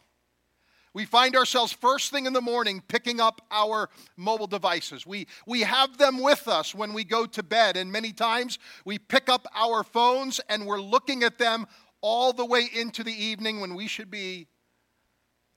We 0.92 1.04
find 1.04 1.36
ourselves 1.36 1.72
first 1.72 2.10
thing 2.10 2.26
in 2.26 2.32
the 2.32 2.40
morning 2.40 2.82
picking 2.88 3.20
up 3.20 3.40
our 3.50 3.88
mobile 4.16 4.48
devices. 4.48 5.06
We, 5.06 5.28
we 5.46 5.60
have 5.60 5.98
them 5.98 6.20
with 6.20 6.48
us 6.48 6.74
when 6.74 6.92
we 6.92 7.04
go 7.04 7.26
to 7.26 7.42
bed, 7.42 7.76
and 7.76 7.92
many 7.92 8.12
times 8.12 8.58
we 8.84 8.98
pick 8.98 9.28
up 9.28 9.46
our 9.54 9.84
phones 9.84 10.40
and 10.48 10.66
we're 10.66 10.80
looking 10.80 11.22
at 11.22 11.38
them 11.38 11.66
all 12.00 12.32
the 12.32 12.44
way 12.44 12.68
into 12.74 13.04
the 13.04 13.12
evening 13.12 13.60
when 13.60 13.74
we 13.74 13.86
should 13.86 14.10
be 14.10 14.48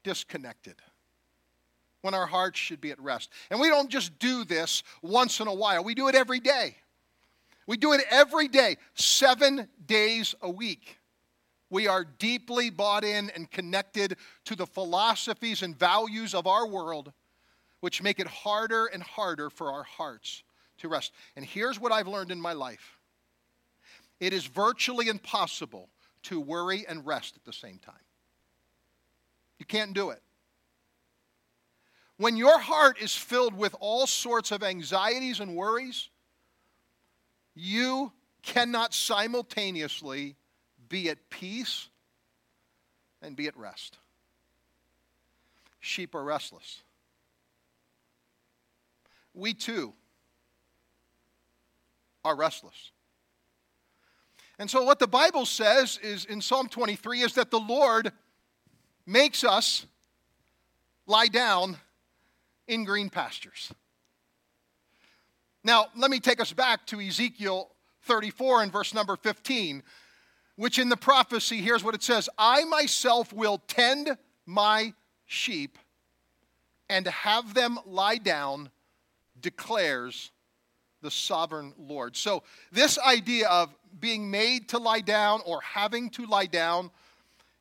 disconnected 0.04 0.76
when 2.02 2.14
our 2.14 2.26
hearts 2.26 2.60
should 2.60 2.82
be 2.82 2.92
at 2.92 3.00
rest. 3.00 3.30
And 3.50 3.60
we 3.60 3.70
don't 3.70 3.90
just 3.90 4.20
do 4.20 4.44
this 4.44 4.84
once 5.02 5.40
in 5.40 5.48
a 5.48 5.54
while, 5.54 5.84
we 5.84 5.96
do 5.96 6.10
it 6.10 6.16
every 6.16 6.42
day. 6.42 6.76
We 7.66 7.78
do 7.78 7.94
it 7.94 8.02
every 8.12 8.50
day, 8.50 8.76
seven 8.94 9.70
days 9.86 10.36
a 10.42 10.50
week. 10.50 11.00
We 11.74 11.88
are 11.88 12.06
deeply 12.06 12.70
bought 12.70 13.04
in 13.04 13.32
and 13.32 13.50
connected 13.50 14.18
to 14.46 14.56
the 14.56 14.68
philosophies 14.68 15.64
and 15.64 15.76
values 15.76 16.36
of 16.36 16.46
our 16.46 16.68
world, 16.68 17.12
which 17.80 18.00
make 18.00 18.20
it 18.20 18.28
harder 18.28 18.86
and 18.86 19.02
harder 19.02 19.50
for 19.50 19.72
our 19.72 19.82
hearts 19.82 20.44
to 20.78 20.88
rest. 20.88 21.14
And 21.36 21.44
here's 21.44 21.80
what 21.80 21.92
I've 21.92 22.08
learned 22.08 22.30
in 22.30 22.40
my 22.40 22.54
life 22.54 23.00
it 24.20 24.34
is 24.34 24.46
virtually 24.46 25.08
impossible 25.08 25.90
to 26.24 26.40
worry 26.40 26.86
and 26.88 27.04
rest 27.08 27.36
at 27.38 27.44
the 27.44 27.52
same 27.52 27.80
time. 27.80 27.96
You 29.58 29.66
can't 29.66 29.96
do 29.96 30.12
it. 30.12 30.22
When 32.18 32.38
your 32.38 32.60
heart 32.60 33.02
is 33.02 33.16
filled 33.16 33.56
with 33.56 33.76
all 33.80 34.06
sorts 34.06 34.52
of 34.52 34.62
anxieties 34.62 35.40
and 35.40 35.56
worries, 35.56 36.10
you 37.56 38.12
cannot 38.44 38.94
simultaneously 38.94 40.36
be 40.94 41.10
at 41.10 41.32
peace 41.32 41.90
and 43.24 43.36
be 43.36 43.48
at 43.48 43.58
rest. 43.58 43.98
Sheep 45.80 46.14
are 46.14 46.24
restless. 46.24 46.84
We 49.34 49.56
too 49.56 49.94
are 52.24 52.36
restless. 52.36 52.92
And 54.60 54.70
so, 54.70 54.84
what 54.84 55.00
the 55.00 55.08
Bible 55.08 55.48
says 55.48 55.98
is 56.04 56.26
in 56.26 56.42
Psalm 56.42 56.70
23 56.70 57.22
is 57.22 57.34
that 57.34 57.50
the 57.50 57.60
Lord 57.60 58.12
makes 59.08 59.44
us 59.44 59.88
lie 61.08 61.28
down 61.28 61.76
in 62.68 62.84
green 62.84 63.10
pastures. 63.10 63.74
Now, 65.64 65.88
let 65.98 66.12
me 66.12 66.20
take 66.20 66.40
us 66.40 66.54
back 66.54 66.86
to 66.88 67.02
Ezekiel 67.02 67.72
34 68.04 68.62
and 68.62 68.72
verse 68.72 68.94
number 68.94 69.16
15, 69.16 69.82
which 70.56 70.78
in 70.78 70.90
the 70.90 70.98
prophecy, 70.98 71.62
here's 71.62 71.84
what 71.84 71.96
it 71.96 72.04
says 72.04 72.30
I 72.38 72.64
myself 72.66 73.34
will 73.34 73.60
tend 73.68 74.18
my 74.46 74.94
sheep 75.26 75.78
and 76.90 77.08
have 77.08 77.54
them 77.54 77.80
lie 77.86 78.18
down, 78.18 78.70
declares 79.40 80.32
the 81.02 81.12
sovereign 81.12 81.74
Lord. 81.78 82.16
So, 82.16 82.44
this 82.72 82.98
idea 83.00 83.48
of 83.50 83.74
being 84.00 84.30
made 84.32 84.70
to 84.70 84.78
lie 84.78 85.02
down 85.02 85.42
or 85.46 85.62
having 85.62 86.10
to 86.12 86.26
lie 86.26 86.46
down 86.46 86.92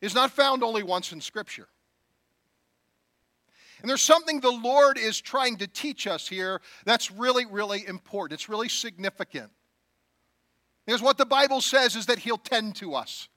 is 0.01 0.15
not 0.15 0.31
found 0.31 0.63
only 0.63 0.83
once 0.83 1.13
in 1.13 1.21
Scripture. 1.21 1.69
And 3.81 3.91
there's 3.91 4.03
something 4.03 4.41
the 4.41 4.51
Lord 4.51 4.97
is 4.97 5.21
trying 5.21 5.57
to 5.57 5.67
teach 5.67 6.07
us 6.07 6.29
here 6.29 6.61
that's 6.85 7.11
really, 7.11 7.47
really 7.47 7.85
important. 7.87 8.39
It's 8.39 8.49
really 8.49 8.69
significant. 8.69 9.51
Because 10.87 11.03
what 11.03 11.19
the 11.19 11.27
Bible 11.27 11.61
says 11.61 11.97
is 11.97 12.07
that 12.07 12.19
He'll 12.19 12.39
tend 12.39 12.77
to 12.77 12.95
us, 12.95 13.29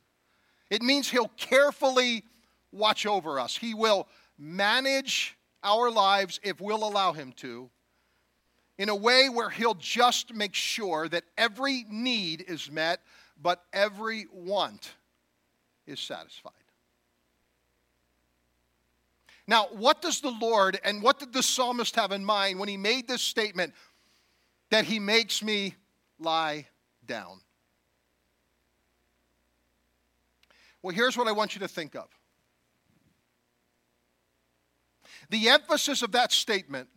it 0.69 0.81
means 0.81 1.09
He'll 1.09 1.31
carefully 1.37 2.23
watch 2.71 3.05
over 3.05 3.39
us, 3.39 3.55
He 3.55 3.73
will 3.73 4.07
manage 4.37 5.37
our 5.63 5.89
lives 5.89 6.39
if 6.43 6.59
we'll 6.59 6.87
allow 6.87 7.13
Him 7.13 7.31
to. 7.37 7.69
In 8.77 8.89
a 8.89 8.95
way 8.95 9.29
where 9.29 9.49
he'll 9.49 9.75
just 9.75 10.33
make 10.33 10.53
sure 10.53 11.07
that 11.07 11.23
every 11.37 11.85
need 11.89 12.43
is 12.45 12.69
met, 12.69 12.99
but 13.41 13.63
every 13.71 14.25
want 14.33 14.95
is 15.87 15.99
satisfied. 15.99 16.51
Now, 19.47 19.67
what 19.71 20.01
does 20.01 20.19
the 20.21 20.31
Lord 20.31 20.79
and 20.83 21.01
what 21.01 21.19
did 21.19 21.31
the 21.31 21.43
psalmist 21.43 21.95
have 21.95 22.11
in 22.11 22.25
mind 22.25 22.59
when 22.59 22.67
he 22.67 22.77
made 22.77 23.07
this 23.07 23.21
statement 23.21 23.73
that 24.71 24.85
he 24.85 24.99
makes 24.99 25.43
me 25.43 25.75
lie 26.19 26.67
down? 27.07 27.39
Well, 30.81 30.93
here's 30.93 31.17
what 31.17 31.27
I 31.27 31.31
want 31.31 31.55
you 31.55 31.59
to 31.61 31.67
think 31.67 31.95
of. 31.95 32.07
The 35.29 35.49
emphasis 35.49 36.03
of 36.03 36.11
that 36.11 36.31
statement 36.31 36.89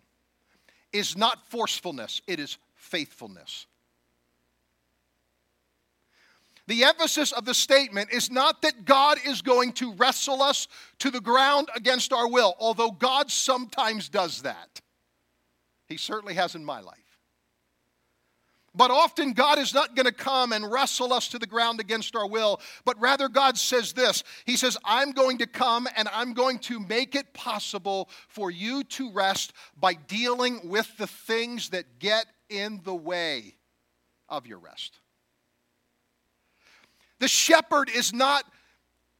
is 0.92 1.16
not 1.16 1.46
forcefulness, 1.50 2.20
it 2.26 2.40
is 2.40 2.58
faithfulness. 2.76 3.66
The 6.66 6.84
emphasis 6.84 7.32
of 7.32 7.46
the 7.46 7.54
statement 7.54 8.12
is 8.12 8.30
not 8.30 8.60
that 8.60 8.84
God 8.84 9.16
is 9.24 9.40
going 9.40 9.72
to 9.74 9.94
wrestle 9.94 10.42
us 10.42 10.68
to 10.98 11.10
the 11.10 11.20
ground 11.20 11.68
against 11.74 12.12
our 12.12 12.28
will, 12.28 12.54
although 12.58 12.90
God 12.90 13.30
sometimes 13.30 14.10
does 14.10 14.42
that. 14.42 14.82
He 15.86 15.96
certainly 15.96 16.34
has 16.34 16.54
in 16.54 16.62
my 16.62 16.80
life. 16.80 17.07
But 18.78 18.92
often 18.92 19.32
God 19.32 19.58
is 19.58 19.74
not 19.74 19.96
going 19.96 20.06
to 20.06 20.12
come 20.12 20.52
and 20.52 20.70
wrestle 20.70 21.12
us 21.12 21.26
to 21.30 21.38
the 21.40 21.48
ground 21.48 21.80
against 21.80 22.14
our 22.14 22.28
will, 22.28 22.60
but 22.84 22.98
rather 23.00 23.28
God 23.28 23.58
says 23.58 23.92
this 23.92 24.22
He 24.46 24.56
says, 24.56 24.78
I'm 24.84 25.10
going 25.10 25.38
to 25.38 25.48
come 25.48 25.88
and 25.96 26.08
I'm 26.14 26.32
going 26.32 26.60
to 26.60 26.78
make 26.78 27.16
it 27.16 27.34
possible 27.34 28.08
for 28.28 28.52
you 28.52 28.84
to 28.84 29.10
rest 29.10 29.52
by 29.76 29.94
dealing 29.94 30.68
with 30.68 30.96
the 30.96 31.08
things 31.08 31.70
that 31.70 31.98
get 31.98 32.26
in 32.48 32.80
the 32.84 32.94
way 32.94 33.56
of 34.28 34.46
your 34.46 34.58
rest. 34.58 35.00
The 37.18 37.26
shepherd 37.26 37.90
is 37.92 38.12
not 38.12 38.44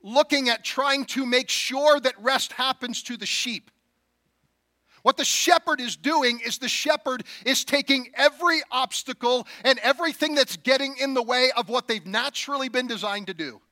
looking 0.05 0.49
at 0.49 0.65
trying 0.65 1.05
to 1.07 1.27
make 1.27 1.49
sure 1.49 1.99
that 1.99 2.15
rest 2.23 2.53
happens 2.53 3.03
to 3.03 3.17
the 3.17 3.27
sheep. 3.27 3.73
What 5.09 5.17
the 5.17 5.25
shepherd 5.25 5.81
is 5.81 5.97
doing 5.97 6.39
is 6.45 6.59
the 6.59 6.69
shepherd 6.69 7.25
is 7.47 7.65
taking 7.65 8.11
every 8.13 8.61
obstacle 8.71 9.47
and 9.65 9.79
everything 9.79 10.35
that's 10.35 10.59
getting 10.59 10.97
in 11.01 11.15
the 11.15 11.23
way 11.23 11.51
of 11.57 11.71
what 11.71 11.89
they've 11.89 12.05
naturally 12.05 12.69
been 12.69 12.87
designed 12.87 13.29
to 13.29 13.33
do. 13.33 13.63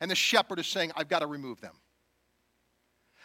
And 0.00 0.10
the 0.10 0.14
shepherd 0.14 0.58
is 0.58 0.66
saying, 0.66 0.92
I've 0.96 1.10
got 1.10 1.18
to 1.18 1.26
remove 1.26 1.60
them. 1.60 1.74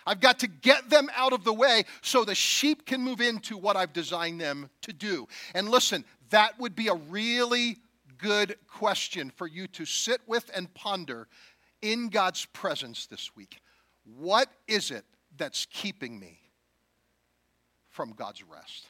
I've 0.05 0.19
got 0.19 0.39
to 0.39 0.47
get 0.47 0.89
them 0.89 1.09
out 1.15 1.31
of 1.31 1.45
the 1.45 1.53
way 1.53 1.85
so 2.01 2.25
the 2.25 2.35
sheep 2.35 2.85
can 2.85 3.01
move 3.01 3.21
into 3.21 3.55
what 3.55 3.77
I've 3.77 3.93
designed 3.93 4.41
them 4.41 4.69
to 4.81 4.91
do. 4.91 5.29
And 5.55 5.69
listen, 5.69 6.03
that 6.29 6.59
would 6.59 6.75
be 6.75 6.89
a 6.89 6.95
really 6.95 7.77
good 8.17 8.57
question 8.67 9.31
for 9.33 9.47
you 9.47 9.67
to 9.67 9.85
sit 9.85 10.19
with 10.27 10.51
and 10.53 10.73
ponder 10.73 11.29
in 11.81 12.09
God's 12.09 12.43
presence 12.47 13.05
this 13.05 13.33
week. 13.33 13.61
What 14.03 14.49
is 14.67 14.91
it 14.91 15.05
that's 15.37 15.65
keeping 15.67 16.19
me 16.19 16.41
from 17.93 18.11
God's 18.11 18.43
rest? 18.43 18.89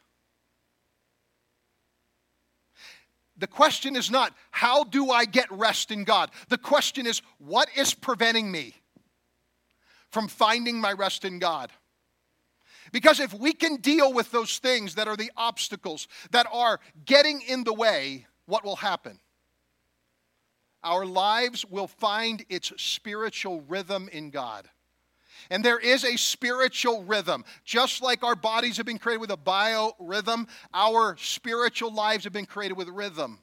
The 3.37 3.47
question 3.47 3.95
is 3.95 4.09
not, 4.09 4.33
how 4.51 4.83
do 4.83 5.11
I 5.11 5.25
get 5.25 5.51
rest 5.51 5.91
in 5.91 6.03
God? 6.03 6.31
The 6.49 6.57
question 6.57 7.05
is, 7.05 7.21
what 7.37 7.67
is 7.75 7.93
preventing 7.93 8.51
me 8.51 8.75
from 10.09 10.27
finding 10.27 10.79
my 10.79 10.93
rest 10.93 11.25
in 11.25 11.39
God? 11.39 11.71
Because 12.91 13.19
if 13.19 13.33
we 13.33 13.53
can 13.53 13.77
deal 13.77 14.13
with 14.13 14.31
those 14.31 14.59
things 14.59 14.95
that 14.95 15.07
are 15.07 15.17
the 15.17 15.31
obstacles 15.35 16.07
that 16.31 16.47
are 16.51 16.79
getting 17.05 17.41
in 17.41 17.63
the 17.63 17.73
way, 17.73 18.27
what 18.45 18.63
will 18.63 18.75
happen? 18.75 19.19
Our 20.83 21.05
lives 21.05 21.65
will 21.65 21.87
find 21.87 22.45
its 22.49 22.71
spiritual 22.77 23.61
rhythm 23.67 24.09
in 24.11 24.29
God. 24.29 24.69
And 25.49 25.63
there 25.63 25.79
is 25.79 26.03
a 26.03 26.17
spiritual 26.17 27.03
rhythm. 27.03 27.45
Just 27.63 28.01
like 28.01 28.23
our 28.23 28.35
bodies 28.35 28.77
have 28.77 28.85
been 28.85 28.99
created 28.99 29.21
with 29.21 29.31
a 29.31 29.37
biorhythm, 29.37 30.47
our 30.73 31.17
spiritual 31.17 31.93
lives 31.93 32.23
have 32.23 32.33
been 32.33 32.45
created 32.45 32.77
with 32.77 32.89
rhythm. 32.89 33.39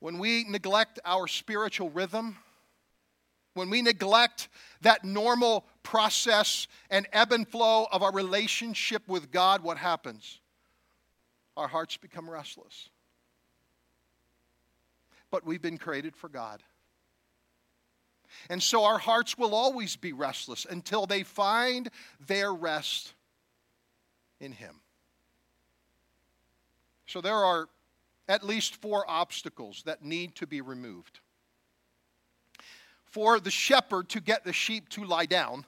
When 0.00 0.18
we 0.18 0.44
neglect 0.48 1.00
our 1.04 1.26
spiritual 1.26 1.90
rhythm, 1.90 2.36
when 3.54 3.70
we 3.70 3.82
neglect 3.82 4.48
that 4.82 5.04
normal 5.04 5.64
process 5.82 6.68
and 6.90 7.08
ebb 7.12 7.32
and 7.32 7.46
flow 7.46 7.88
of 7.90 8.02
our 8.02 8.12
relationship 8.12 9.02
with 9.08 9.32
God, 9.32 9.62
what 9.62 9.76
happens? 9.76 10.38
Our 11.56 11.66
hearts 11.66 11.96
become 11.96 12.30
restless. 12.30 12.88
But 15.30 15.44
we've 15.44 15.60
been 15.60 15.78
created 15.78 16.14
for 16.14 16.28
God. 16.28 16.62
And 18.48 18.62
so 18.62 18.84
our 18.84 18.98
hearts 18.98 19.36
will 19.36 19.54
always 19.54 19.96
be 19.96 20.12
restless 20.12 20.66
until 20.68 21.06
they 21.06 21.22
find 21.22 21.90
their 22.26 22.52
rest 22.52 23.14
in 24.40 24.52
Him. 24.52 24.80
So 27.06 27.20
there 27.20 27.34
are 27.34 27.68
at 28.28 28.44
least 28.44 28.76
four 28.76 29.04
obstacles 29.08 29.82
that 29.86 30.04
need 30.04 30.34
to 30.36 30.46
be 30.46 30.60
removed. 30.60 31.20
For 33.06 33.40
the 33.40 33.50
shepherd 33.50 34.10
to 34.10 34.20
get 34.20 34.44
the 34.44 34.52
sheep 34.52 34.90
to 34.90 35.04
lie 35.04 35.26
down, 35.26 35.64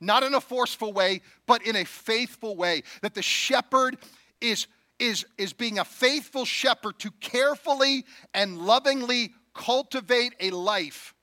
not 0.00 0.24
in 0.24 0.34
a 0.34 0.40
forceful 0.40 0.92
way, 0.92 1.20
but 1.46 1.64
in 1.64 1.76
a 1.76 1.84
faithful 1.84 2.56
way, 2.56 2.82
that 3.02 3.14
the 3.14 3.22
shepherd 3.22 3.96
is, 4.40 4.66
is, 4.98 5.24
is 5.38 5.52
being 5.52 5.78
a 5.78 5.84
faithful 5.84 6.44
shepherd 6.44 6.98
to 6.98 7.10
carefully 7.20 8.04
and 8.34 8.58
lovingly 8.58 9.32
cultivate 9.54 10.34
a 10.40 10.50
life 10.50 11.14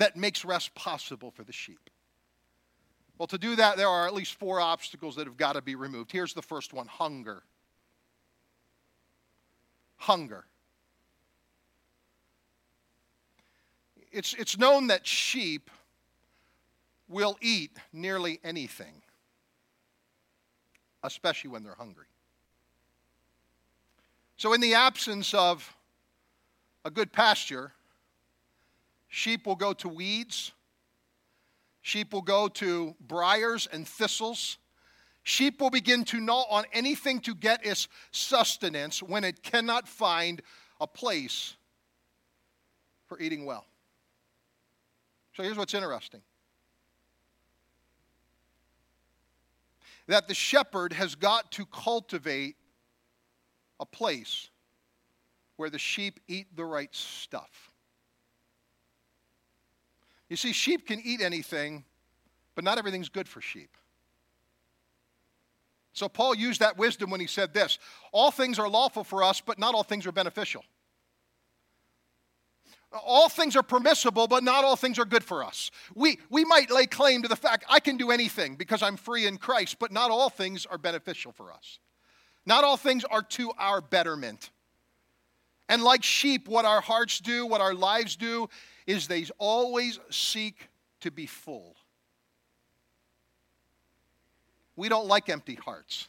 that 0.00 0.16
makes 0.16 0.46
rest 0.46 0.74
possible 0.74 1.30
for 1.30 1.44
the 1.44 1.52
sheep. 1.52 1.90
Well, 3.18 3.26
to 3.26 3.36
do 3.36 3.54
that, 3.56 3.76
there 3.76 3.86
are 3.86 4.06
at 4.06 4.14
least 4.14 4.34
four 4.34 4.58
obstacles 4.58 5.16
that 5.16 5.26
have 5.26 5.36
got 5.36 5.52
to 5.52 5.60
be 5.60 5.74
removed. 5.74 6.10
Here's 6.10 6.32
the 6.32 6.40
first 6.40 6.72
one 6.72 6.86
hunger. 6.86 7.42
Hunger. 9.98 10.46
It's, 14.10 14.32
it's 14.32 14.56
known 14.56 14.86
that 14.86 15.06
sheep 15.06 15.70
will 17.06 17.36
eat 17.42 17.76
nearly 17.92 18.40
anything, 18.42 19.02
especially 21.02 21.50
when 21.50 21.62
they're 21.62 21.74
hungry. 21.74 22.06
So, 24.38 24.54
in 24.54 24.62
the 24.62 24.72
absence 24.72 25.34
of 25.34 25.76
a 26.86 26.90
good 26.90 27.12
pasture, 27.12 27.74
Sheep 29.10 29.44
will 29.44 29.56
go 29.56 29.72
to 29.74 29.88
weeds. 29.88 30.52
Sheep 31.82 32.12
will 32.12 32.22
go 32.22 32.48
to 32.48 32.94
briars 33.00 33.68
and 33.70 33.86
thistles. 33.86 34.56
Sheep 35.24 35.60
will 35.60 35.70
begin 35.70 36.04
to 36.04 36.20
gnaw 36.20 36.44
on 36.48 36.64
anything 36.72 37.20
to 37.20 37.34
get 37.34 37.66
its 37.66 37.88
sustenance 38.12 39.02
when 39.02 39.24
it 39.24 39.42
cannot 39.42 39.88
find 39.88 40.40
a 40.80 40.86
place 40.86 41.56
for 43.06 43.18
eating 43.20 43.44
well. 43.44 43.66
So 45.34 45.42
here's 45.42 45.56
what's 45.56 45.74
interesting 45.74 46.22
that 50.06 50.26
the 50.28 50.34
shepherd 50.34 50.92
has 50.92 51.14
got 51.14 51.52
to 51.52 51.66
cultivate 51.66 52.56
a 53.78 53.86
place 53.86 54.50
where 55.56 55.70
the 55.70 55.78
sheep 55.78 56.20
eat 56.26 56.46
the 56.56 56.64
right 56.64 56.92
stuff. 56.92 57.69
You 60.30 60.36
see, 60.36 60.52
sheep 60.52 60.86
can 60.86 61.02
eat 61.04 61.20
anything, 61.20 61.84
but 62.54 62.64
not 62.64 62.78
everything's 62.78 63.10
good 63.10 63.28
for 63.28 63.42
sheep. 63.42 63.76
So 65.92 66.08
Paul 66.08 66.36
used 66.36 66.60
that 66.60 66.78
wisdom 66.78 67.10
when 67.10 67.20
he 67.20 67.26
said 67.26 67.52
this 67.52 67.78
All 68.12 68.30
things 68.30 68.58
are 68.58 68.68
lawful 68.68 69.04
for 69.04 69.22
us, 69.22 69.42
but 69.42 69.58
not 69.58 69.74
all 69.74 69.82
things 69.82 70.06
are 70.06 70.12
beneficial. 70.12 70.64
All 72.92 73.28
things 73.28 73.54
are 73.54 73.62
permissible, 73.62 74.26
but 74.26 74.42
not 74.42 74.64
all 74.64 74.74
things 74.74 74.98
are 74.98 75.04
good 75.04 75.22
for 75.22 75.44
us. 75.44 75.70
We, 75.94 76.18
we 76.28 76.44
might 76.44 76.72
lay 76.72 76.86
claim 76.86 77.22
to 77.22 77.28
the 77.28 77.36
fact 77.36 77.64
I 77.68 77.78
can 77.78 77.96
do 77.96 78.10
anything 78.10 78.56
because 78.56 78.82
I'm 78.82 78.96
free 78.96 79.26
in 79.26 79.36
Christ, 79.36 79.78
but 79.78 79.92
not 79.92 80.10
all 80.10 80.28
things 80.28 80.66
are 80.66 80.78
beneficial 80.78 81.30
for 81.30 81.52
us. 81.52 81.78
Not 82.46 82.64
all 82.64 82.76
things 82.76 83.04
are 83.04 83.22
to 83.22 83.52
our 83.58 83.80
betterment. 83.80 84.50
And 85.68 85.84
like 85.84 86.02
sheep, 86.02 86.48
what 86.48 86.64
our 86.64 86.80
hearts 86.80 87.20
do, 87.20 87.46
what 87.46 87.60
our 87.60 87.74
lives 87.74 88.16
do, 88.16 88.48
is 88.90 89.06
they 89.06 89.24
always 89.38 90.00
seek 90.10 90.68
to 91.00 91.10
be 91.10 91.26
full. 91.26 91.76
We 94.76 94.88
don't 94.88 95.06
like 95.06 95.28
empty 95.28 95.54
hearts. 95.54 96.08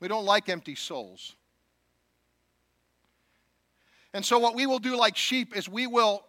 We 0.00 0.06
don't 0.06 0.24
like 0.24 0.48
empty 0.48 0.76
souls. 0.76 1.34
And 4.14 4.24
so, 4.24 4.38
what 4.38 4.54
we 4.54 4.66
will 4.66 4.78
do 4.78 4.96
like 4.96 5.16
sheep 5.16 5.56
is 5.56 5.68
we 5.68 5.86
will 5.86 6.24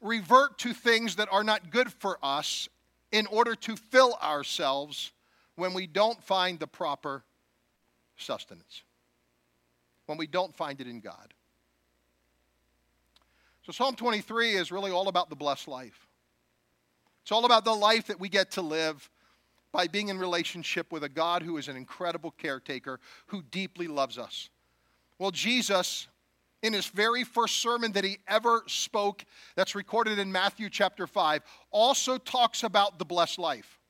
revert 0.00 0.58
to 0.58 0.72
things 0.72 1.16
that 1.16 1.28
are 1.32 1.44
not 1.44 1.70
good 1.70 1.92
for 1.92 2.18
us 2.22 2.68
in 3.10 3.26
order 3.26 3.54
to 3.54 3.76
fill 3.76 4.14
ourselves 4.22 5.12
when 5.56 5.74
we 5.74 5.86
don't 5.86 6.22
find 6.22 6.58
the 6.58 6.66
proper 6.66 7.24
sustenance, 8.16 8.82
when 10.06 10.18
we 10.18 10.26
don't 10.26 10.54
find 10.54 10.80
it 10.80 10.86
in 10.86 11.00
God. 11.00 11.34
So, 13.64 13.72
Psalm 13.72 13.94
23 13.94 14.56
is 14.56 14.70
really 14.70 14.90
all 14.90 15.08
about 15.08 15.30
the 15.30 15.36
blessed 15.36 15.68
life. 15.68 16.06
It's 17.22 17.32
all 17.32 17.46
about 17.46 17.64
the 17.64 17.74
life 17.74 18.08
that 18.08 18.20
we 18.20 18.28
get 18.28 18.50
to 18.52 18.60
live 18.60 19.08
by 19.72 19.88
being 19.88 20.08
in 20.08 20.18
relationship 20.18 20.92
with 20.92 21.02
a 21.02 21.08
God 21.08 21.42
who 21.42 21.56
is 21.56 21.68
an 21.68 21.76
incredible 21.76 22.30
caretaker 22.30 23.00
who 23.26 23.42
deeply 23.42 23.88
loves 23.88 24.18
us. 24.18 24.50
Well, 25.18 25.30
Jesus, 25.30 26.08
in 26.62 26.74
his 26.74 26.86
very 26.86 27.24
first 27.24 27.56
sermon 27.56 27.92
that 27.92 28.04
he 28.04 28.18
ever 28.28 28.64
spoke, 28.66 29.24
that's 29.56 29.74
recorded 29.74 30.18
in 30.18 30.30
Matthew 30.30 30.68
chapter 30.68 31.06
5, 31.06 31.42
also 31.70 32.18
talks 32.18 32.64
about 32.64 32.98
the 32.98 33.06
blessed 33.06 33.38
life. 33.38 33.80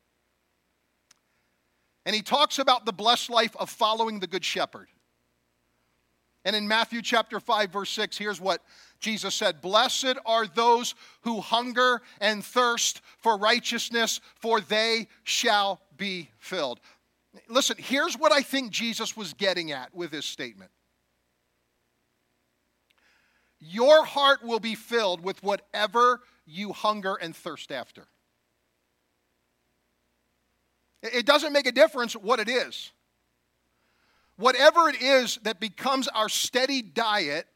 And 2.07 2.15
he 2.15 2.23
talks 2.23 2.61
about 2.61 2.87
the 2.87 2.93
blessed 2.93 3.29
life 3.29 3.57
of 3.57 3.71
following 3.71 4.21
the 4.21 4.29
Good 4.29 4.45
Shepherd. 4.45 4.87
And 6.45 6.55
in 6.55 6.69
Matthew 6.69 7.01
chapter 7.01 7.41
5, 7.41 7.71
verse 7.73 7.91
6, 7.91 8.19
here's 8.19 8.41
what 8.41 8.63
Jesus 9.01 9.35
said 9.35 9.61
Blessed 9.61 10.17
are 10.27 10.47
those 10.47 10.95
who 11.23 11.41
hunger 11.41 12.03
and 12.21 12.45
thirst 12.45 13.01
for 13.19 13.37
righteousness, 13.39 14.21
for 14.37 14.61
they 14.61 15.09
shall 15.23 15.81
be 15.97 16.31
filled. 16.39 16.81
Listen, 17.49 17.77
here's 17.79 18.17
what 18.17 18.33
I 18.33 18.43
think 18.43 18.71
Jesus 18.71 19.17
was 19.17 19.33
getting 19.35 19.73
at 19.73 19.95
with 19.95 20.13
his 20.13 20.25
statement 20.25 20.71
Your 23.59 24.05
heart 24.05 24.45
will 24.45 24.61
be 24.61 24.75
filled 24.75 25.23
with 25.23 25.43
whatever 25.43 26.21
you 26.47 26.73
hunger 26.73 27.15
and 27.15 27.35
thirst 27.35 27.73
after. 27.73 28.07
It 31.03 31.27
doesn't 31.27 31.53
make 31.53 31.67
a 31.67 31.73
difference 31.73 32.15
what 32.15 32.41
it 32.41 32.49
is. 32.49 32.91
Whatever 34.37 34.89
it 34.89 35.01
is 35.01 35.39
that 35.45 35.61
becomes 35.61 36.09
our 36.09 36.29
steady 36.29 36.83
diet 36.83 37.47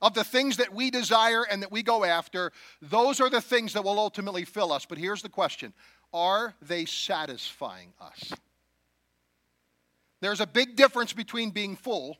of 0.00 0.14
the 0.14 0.24
things 0.24 0.58
that 0.58 0.72
we 0.72 0.90
desire 0.90 1.44
and 1.50 1.62
that 1.62 1.72
we 1.72 1.82
go 1.82 2.04
after, 2.04 2.52
those 2.82 3.20
are 3.20 3.30
the 3.30 3.40
things 3.40 3.72
that 3.72 3.82
will 3.84 3.98
ultimately 3.98 4.44
fill 4.44 4.72
us. 4.72 4.84
But 4.86 4.98
here's 4.98 5.22
the 5.22 5.28
question 5.28 5.72
Are 6.12 6.54
they 6.62 6.84
satisfying 6.84 7.92
us? 8.00 8.32
There's 10.20 10.40
a 10.40 10.46
big 10.46 10.76
difference 10.76 11.12
between 11.12 11.50
being 11.50 11.76
full 11.76 12.16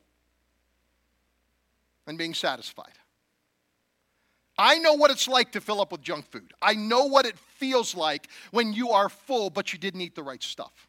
and 2.07 2.17
being 2.17 2.33
satisfied. 2.33 2.93
I 4.57 4.77
know 4.77 4.93
what 4.93 5.11
it's 5.11 5.27
like 5.27 5.51
to 5.53 5.61
fill 5.61 5.81
up 5.81 5.91
with 5.91 6.01
junk 6.01 6.31
food. 6.31 6.53
I 6.61 6.75
know 6.75 7.05
what 7.05 7.25
it 7.25 7.37
feels 7.37 7.95
like 7.95 8.29
when 8.51 8.73
you 8.73 8.91
are 8.91 9.09
full, 9.09 9.49
but 9.49 9.73
you 9.73 9.79
didn't 9.79 10.01
eat 10.01 10.15
the 10.15 10.23
right 10.23 10.41
stuff. 10.41 10.87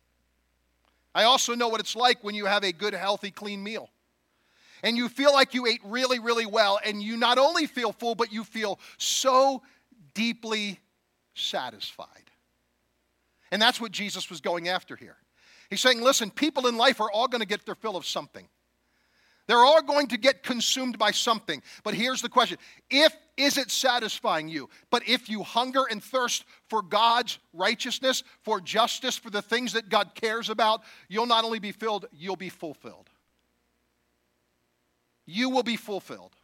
I 1.17 1.25
also 1.25 1.55
know 1.55 1.69
what 1.69 1.81
it's 1.81 1.97
like 1.97 2.23
when 2.23 2.35
you 2.35 2.45
have 2.45 2.63
a 2.63 2.73
good, 2.73 2.93
healthy, 2.93 3.31
clean 3.31 3.63
meal. 3.63 3.89
And 4.83 4.99
you 4.99 5.09
feel 5.09 5.33
like 5.33 5.55
you 5.55 5.67
ate 5.67 5.81
really, 5.83 6.19
really 6.19 6.45
well, 6.45 6.79
and 6.85 7.03
you 7.03 7.17
not 7.17 7.39
only 7.39 7.67
feel 7.67 7.93
full, 7.93 8.15
but 8.15 8.35
you 8.35 8.45
feel 8.45 8.79
so 8.99 9.63
deeply 10.13 10.79
satisfied. 11.33 12.09
And 13.51 13.63
that's 13.63 13.81
what 13.81 13.93
Jesus 13.93 14.29
was 14.29 14.43
going 14.43 14.69
after 14.69 14.95
here. 14.95 15.17
He's 15.71 15.81
saying, 15.81 16.03
listen, 16.03 16.31
people 16.31 16.67
in 16.67 16.77
life 16.77 17.01
are 17.01 17.11
all 17.11 17.29
going 17.29 17.41
to 17.41 17.49
get 17.49 17.65
their 17.65 17.75
fill 17.75 17.97
of 17.97 18.05
something. 18.05 18.47
They're 19.47 19.65
all 19.65 19.83
going 19.83 20.09
to 20.09 20.19
get 20.19 20.43
consumed 20.43 20.99
by 20.99 21.13
something. 21.13 21.63
But 21.83 21.95
here's 21.95 22.21
the 22.21 22.29
question 22.29 22.59
if 22.91 23.17
is 23.37 23.59
it 23.59 23.71
satisfying 23.71 24.49
you? 24.49 24.71
But 24.91 25.07
if 25.07 25.29
you 25.29 25.43
hunger 25.43 25.85
and 25.91 26.03
thirst 26.03 26.45
for 26.69 26.81
God's 26.83 27.39
righteousness, 27.53 28.23
for 28.43 28.61
justice, 28.61 29.17
for 29.17 29.31
the 29.31 29.43
things 29.43 29.75
that 29.75 29.89
God 29.89 30.15
cares 30.15 30.49
about, 30.49 30.83
you'll 31.09 31.27
not 31.27 31.45
only 31.45 31.59
be 31.59 31.73
filled, 31.73 32.07
you'll 32.13 32.37
be 32.37 32.49
fulfilled. 32.49 33.11
You 35.27 35.51
will 35.51 35.63
be 35.63 35.77
fulfilled. 35.77 36.35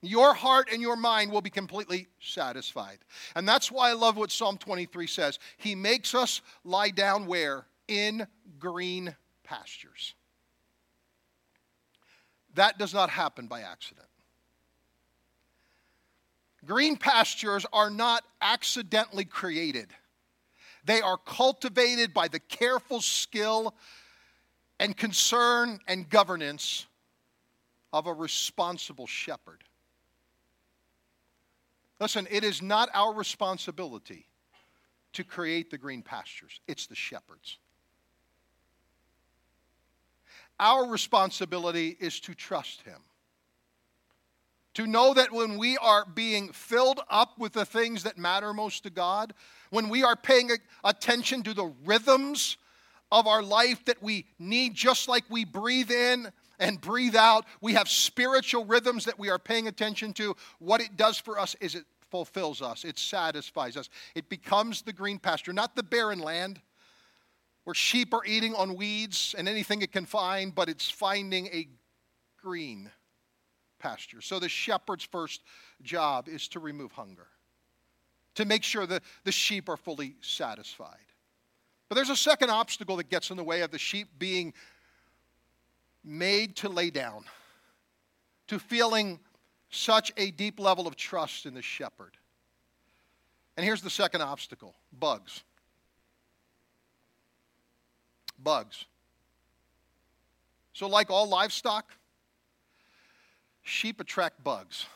Your 0.00 0.32
heart 0.32 0.68
and 0.72 0.80
your 0.80 0.96
mind 0.96 1.32
will 1.32 1.40
be 1.40 1.50
completely 1.50 2.06
satisfied. 2.20 2.98
And 3.34 3.48
that's 3.48 3.72
why 3.72 3.90
I 3.90 3.94
love 3.94 4.16
what 4.16 4.30
Psalm 4.30 4.58
23 4.58 5.08
says. 5.08 5.40
He 5.56 5.74
makes 5.74 6.14
us 6.14 6.40
lie 6.62 6.90
down 6.90 7.26
where? 7.26 7.66
In 7.88 8.28
green 8.60 9.16
pastures. 9.42 10.14
That 12.54 12.78
does 12.78 12.94
not 12.94 13.10
happen 13.10 13.48
by 13.48 13.62
accident. 13.62 14.07
Green 16.64 16.96
pastures 16.96 17.64
are 17.72 17.90
not 17.90 18.24
accidentally 18.40 19.24
created, 19.24 19.88
they 20.84 21.00
are 21.00 21.18
cultivated 21.18 22.14
by 22.14 22.28
the 22.28 22.40
careful 22.40 23.00
skill 23.00 23.74
and 24.80 24.96
concern 24.96 25.80
and 25.88 26.08
governance 26.08 26.86
of 27.92 28.06
a 28.06 28.12
responsible 28.12 29.06
shepherd. 29.06 29.64
Listen, 32.00 32.28
it 32.30 32.44
is 32.44 32.62
not 32.62 32.88
our 32.94 33.12
responsibility 33.12 34.26
to 35.14 35.24
create 35.24 35.70
the 35.70 35.78
green 35.78 36.02
pastures, 36.02 36.60
it's 36.68 36.86
the 36.86 36.94
shepherd's. 36.94 37.58
Our 40.60 40.88
responsibility 40.88 41.96
is 42.00 42.20
to 42.20 42.34
trust 42.34 42.82
Him. 42.82 43.00
To 44.78 44.86
know 44.86 45.12
that 45.12 45.32
when 45.32 45.58
we 45.58 45.76
are 45.78 46.06
being 46.06 46.52
filled 46.52 47.00
up 47.10 47.36
with 47.36 47.52
the 47.52 47.64
things 47.64 48.04
that 48.04 48.16
matter 48.16 48.54
most 48.54 48.84
to 48.84 48.90
God, 48.90 49.34
when 49.70 49.88
we 49.88 50.04
are 50.04 50.14
paying 50.14 50.52
attention 50.84 51.42
to 51.42 51.52
the 51.52 51.74
rhythms 51.84 52.58
of 53.10 53.26
our 53.26 53.42
life 53.42 53.84
that 53.86 54.00
we 54.00 54.24
need, 54.38 54.74
just 54.74 55.08
like 55.08 55.24
we 55.28 55.44
breathe 55.44 55.90
in 55.90 56.30
and 56.60 56.80
breathe 56.80 57.16
out, 57.16 57.44
we 57.60 57.72
have 57.72 57.88
spiritual 57.88 58.66
rhythms 58.66 59.04
that 59.06 59.18
we 59.18 59.30
are 59.30 59.38
paying 59.40 59.66
attention 59.66 60.12
to. 60.12 60.36
What 60.60 60.80
it 60.80 60.96
does 60.96 61.18
for 61.18 61.40
us 61.40 61.56
is 61.60 61.74
it 61.74 61.84
fulfills 62.08 62.62
us, 62.62 62.84
it 62.84 63.00
satisfies 63.00 63.76
us. 63.76 63.88
It 64.14 64.28
becomes 64.28 64.82
the 64.82 64.92
green 64.92 65.18
pasture, 65.18 65.52
not 65.52 65.74
the 65.74 65.82
barren 65.82 66.20
land 66.20 66.60
where 67.64 67.74
sheep 67.74 68.14
are 68.14 68.24
eating 68.24 68.54
on 68.54 68.76
weeds 68.76 69.34
and 69.36 69.48
anything 69.48 69.82
it 69.82 69.90
can 69.90 70.06
find, 70.06 70.54
but 70.54 70.68
it's 70.68 70.88
finding 70.88 71.48
a 71.48 71.66
green 72.40 72.92
pasture. 73.78 74.20
So 74.20 74.38
the 74.38 74.48
shepherd's 74.48 75.04
first 75.04 75.42
job 75.82 76.28
is 76.28 76.48
to 76.48 76.60
remove 76.60 76.92
hunger, 76.92 77.26
to 78.34 78.44
make 78.44 78.62
sure 78.62 78.86
that 78.86 79.02
the 79.24 79.32
sheep 79.32 79.68
are 79.68 79.76
fully 79.76 80.16
satisfied. 80.20 80.96
But 81.88 81.94
there's 81.94 82.10
a 82.10 82.16
second 82.16 82.50
obstacle 82.50 82.96
that 82.96 83.08
gets 83.08 83.30
in 83.30 83.36
the 83.36 83.44
way 83.44 83.62
of 83.62 83.70
the 83.70 83.78
sheep 83.78 84.08
being 84.18 84.52
made 86.04 86.56
to 86.56 86.68
lay 86.68 86.90
down, 86.90 87.24
to 88.48 88.58
feeling 88.58 89.20
such 89.70 90.12
a 90.16 90.30
deep 90.30 90.58
level 90.58 90.86
of 90.86 90.96
trust 90.96 91.46
in 91.46 91.54
the 91.54 91.62
shepherd. 91.62 92.16
And 93.56 93.64
here's 93.64 93.82
the 93.82 93.90
second 93.90 94.22
obstacle 94.22 94.74
bugs 94.98 95.42
bugs. 98.38 98.84
So, 100.72 100.86
like 100.86 101.10
all 101.10 101.28
livestock, 101.28 101.90
sheep 103.68 104.00
attract 104.00 104.42
bugs. 104.42 104.86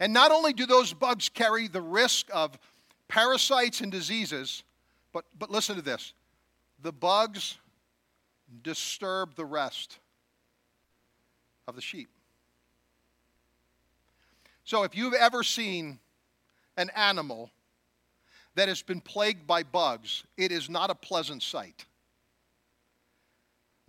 And 0.00 0.12
not 0.12 0.32
only 0.32 0.52
do 0.52 0.64
those 0.64 0.94
bugs 0.94 1.28
carry 1.28 1.68
the 1.68 1.82
risk 1.82 2.26
of 2.32 2.58
parasites 3.06 3.82
and 3.82 3.92
diseases, 3.92 4.62
but, 5.12 5.24
but 5.38 5.50
listen 5.50 5.76
to 5.76 5.82
this 5.82 6.14
the 6.82 6.92
bugs 6.92 7.58
disturb 8.62 9.34
the 9.34 9.44
rest 9.44 9.98
of 11.68 11.76
the 11.76 11.82
sheep. 11.82 12.08
So, 14.64 14.84
if 14.84 14.96
you've 14.96 15.14
ever 15.14 15.42
seen 15.42 15.98
an 16.78 16.90
animal 16.96 17.50
that 18.54 18.68
has 18.68 18.80
been 18.82 19.02
plagued 19.02 19.46
by 19.46 19.62
bugs, 19.62 20.24
it 20.38 20.50
is 20.50 20.70
not 20.70 20.88
a 20.88 20.94
pleasant 20.94 21.42
sight. 21.42 21.84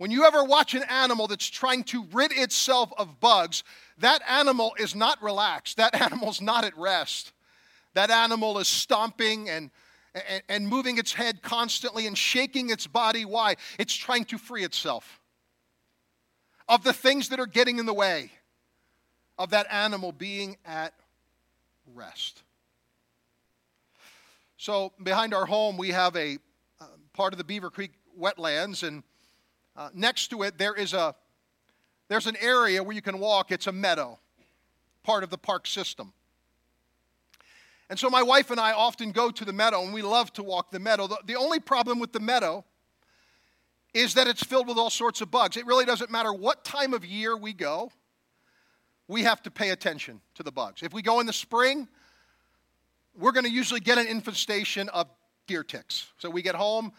When 0.02 0.10
you 0.10 0.24
ever 0.24 0.42
watch 0.42 0.74
an 0.74 0.82
animal 0.90 1.28
that's 1.28 1.48
trying 1.48 1.84
to 1.84 2.04
rid 2.10 2.32
itself 2.32 2.92
of 2.98 3.20
bugs, 3.20 3.62
that 3.98 4.20
animal 4.28 4.74
is 4.76 4.96
not 4.96 5.22
relaxed. 5.22 5.76
That 5.76 5.94
animal's 6.02 6.40
not 6.40 6.64
at 6.64 6.76
rest. 6.76 7.30
That 7.94 8.10
animal 8.10 8.58
is 8.58 8.66
stomping 8.66 9.48
and, 9.48 9.70
and, 10.12 10.42
and 10.48 10.66
moving 10.66 10.98
its 10.98 11.12
head 11.12 11.40
constantly 11.40 12.08
and 12.08 12.18
shaking 12.18 12.70
its 12.70 12.88
body. 12.88 13.24
Why? 13.24 13.54
It's 13.78 13.94
trying 13.94 14.24
to 14.24 14.38
free 14.38 14.64
itself 14.64 15.20
of 16.68 16.82
the 16.82 16.92
things 16.92 17.28
that 17.28 17.38
are 17.38 17.46
getting 17.46 17.78
in 17.78 17.86
the 17.86 17.94
way 17.94 18.32
of 19.38 19.50
that 19.50 19.68
animal 19.70 20.10
being 20.10 20.56
at 20.66 20.94
rest. 21.94 22.42
So, 24.56 24.94
behind 25.00 25.32
our 25.32 25.46
home, 25.46 25.76
we 25.76 25.90
have 25.90 26.16
a 26.16 26.38
uh, 26.80 26.86
part 27.12 27.32
of 27.32 27.38
the 27.38 27.44
Beaver 27.44 27.70
Creek 27.70 27.92
wetlands, 28.18 28.82
and 28.82 29.04
uh, 29.76 29.88
next 29.94 30.28
to 30.28 30.42
it, 30.42 30.58
there 30.58 30.74
is 30.74 30.92
a 30.92 31.14
there's 32.08 32.26
an 32.26 32.36
area 32.40 32.82
where 32.82 32.94
you 32.94 33.00
can 33.00 33.18
walk. 33.18 33.50
It's 33.50 33.66
a 33.66 33.72
meadow, 33.72 34.18
part 35.02 35.24
of 35.24 35.30
the 35.30 35.38
park 35.38 35.66
system. 35.66 36.12
And 37.88 37.98
so, 37.98 38.10
my 38.10 38.22
wife 38.22 38.50
and 38.50 38.60
I 38.60 38.72
often 38.72 39.12
go 39.12 39.30
to 39.30 39.44
the 39.44 39.52
meadow, 39.52 39.82
and 39.82 39.94
we 39.94 40.02
love 40.02 40.32
to 40.34 40.42
walk 40.42 40.70
the 40.70 40.78
meadow. 40.78 41.06
The, 41.06 41.18
the 41.24 41.36
only 41.36 41.60
problem 41.60 41.98
with 41.98 42.12
the 42.12 42.20
meadow 42.20 42.64
is 43.94 44.14
that 44.14 44.26
it's 44.26 44.42
filled 44.42 44.68
with 44.68 44.78
all 44.78 44.90
sorts 44.90 45.20
of 45.20 45.30
bugs. 45.30 45.56
It 45.56 45.66
really 45.66 45.84
doesn't 45.84 46.10
matter 46.10 46.32
what 46.32 46.64
time 46.64 46.94
of 46.94 47.04
year 47.04 47.36
we 47.36 47.52
go, 47.52 47.90
we 49.08 49.22
have 49.22 49.42
to 49.42 49.50
pay 49.50 49.70
attention 49.70 50.20
to 50.34 50.42
the 50.42 50.52
bugs. 50.52 50.82
If 50.82 50.92
we 50.92 51.02
go 51.02 51.20
in 51.20 51.26
the 51.26 51.32
spring, 51.32 51.88
we're 53.14 53.32
going 53.32 53.44
to 53.44 53.50
usually 53.50 53.80
get 53.80 53.98
an 53.98 54.06
infestation 54.06 54.88
of 54.88 55.08
deer 55.46 55.62
ticks. 55.62 56.06
So 56.18 56.30
we 56.30 56.40
get 56.40 56.54
home, 56.54 56.92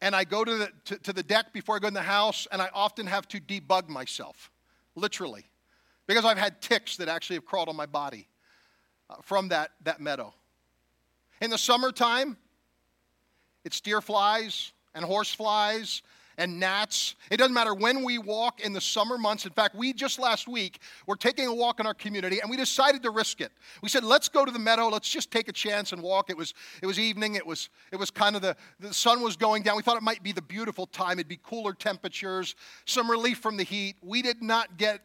and 0.00 0.14
I 0.14 0.24
go 0.24 0.44
to 0.44 0.56
the, 0.56 0.72
to, 0.86 0.98
to, 0.98 1.12
the 1.12 1.22
deck 1.22 1.52
before 1.52 1.76
I 1.76 1.78
go 1.78 1.88
in 1.88 1.94
the 1.94 2.02
house, 2.02 2.46
and 2.52 2.60
I 2.60 2.68
often 2.74 3.06
have 3.06 3.26
to 3.28 3.40
debug 3.40 3.88
myself, 3.88 4.50
literally, 4.94 5.44
because 6.06 6.24
I've 6.24 6.38
had 6.38 6.60
ticks 6.60 6.96
that 6.98 7.08
actually 7.08 7.36
have 7.36 7.46
crawled 7.46 7.68
on 7.68 7.76
my 7.76 7.86
body 7.86 8.28
uh, 9.08 9.16
from 9.22 9.48
that, 9.48 9.70
that 9.82 10.00
meadow. 10.00 10.34
In 11.40 11.50
the 11.50 11.58
summertime, 11.58 12.36
it's 13.64 13.80
deer 13.80 14.00
flies 14.00 14.72
and 14.94 15.04
horse 15.04 15.32
flies 15.32 16.02
and 16.38 16.58
gnats. 16.58 17.14
It 17.30 17.36
doesn't 17.36 17.54
matter 17.54 17.74
when 17.74 18.04
we 18.04 18.18
walk 18.18 18.60
in 18.60 18.72
the 18.72 18.80
summer 18.80 19.18
months. 19.18 19.44
In 19.44 19.52
fact, 19.52 19.74
we 19.74 19.92
just 19.92 20.18
last 20.18 20.48
week 20.48 20.80
were 21.06 21.16
taking 21.16 21.46
a 21.46 21.54
walk 21.54 21.80
in 21.80 21.86
our 21.86 21.94
community 21.94 22.40
and 22.40 22.50
we 22.50 22.56
decided 22.56 23.02
to 23.02 23.10
risk 23.10 23.40
it. 23.40 23.52
We 23.82 23.88
said, 23.88 24.04
let's 24.04 24.28
go 24.28 24.44
to 24.44 24.50
the 24.50 24.58
meadow, 24.58 24.88
let's 24.88 25.08
just 25.08 25.30
take 25.30 25.48
a 25.48 25.52
chance 25.52 25.92
and 25.92 26.02
walk. 26.02 26.30
It 26.30 26.36
was 26.36 26.54
it 26.82 26.86
was 26.86 26.98
evening, 26.98 27.34
it 27.34 27.46
was 27.46 27.68
it 27.92 27.96
was 27.96 28.10
kind 28.10 28.36
of 28.36 28.42
the 28.42 28.56
the 28.80 28.94
sun 28.94 29.20
was 29.20 29.36
going 29.36 29.62
down. 29.62 29.76
We 29.76 29.82
thought 29.82 29.96
it 29.96 30.02
might 30.02 30.22
be 30.22 30.32
the 30.32 30.42
beautiful 30.42 30.86
time, 30.86 31.18
it'd 31.18 31.28
be 31.28 31.40
cooler 31.42 31.72
temperatures, 31.72 32.54
some 32.84 33.10
relief 33.10 33.38
from 33.38 33.56
the 33.56 33.64
heat. 33.64 33.96
We 34.02 34.22
did 34.22 34.42
not 34.42 34.76
get 34.76 35.00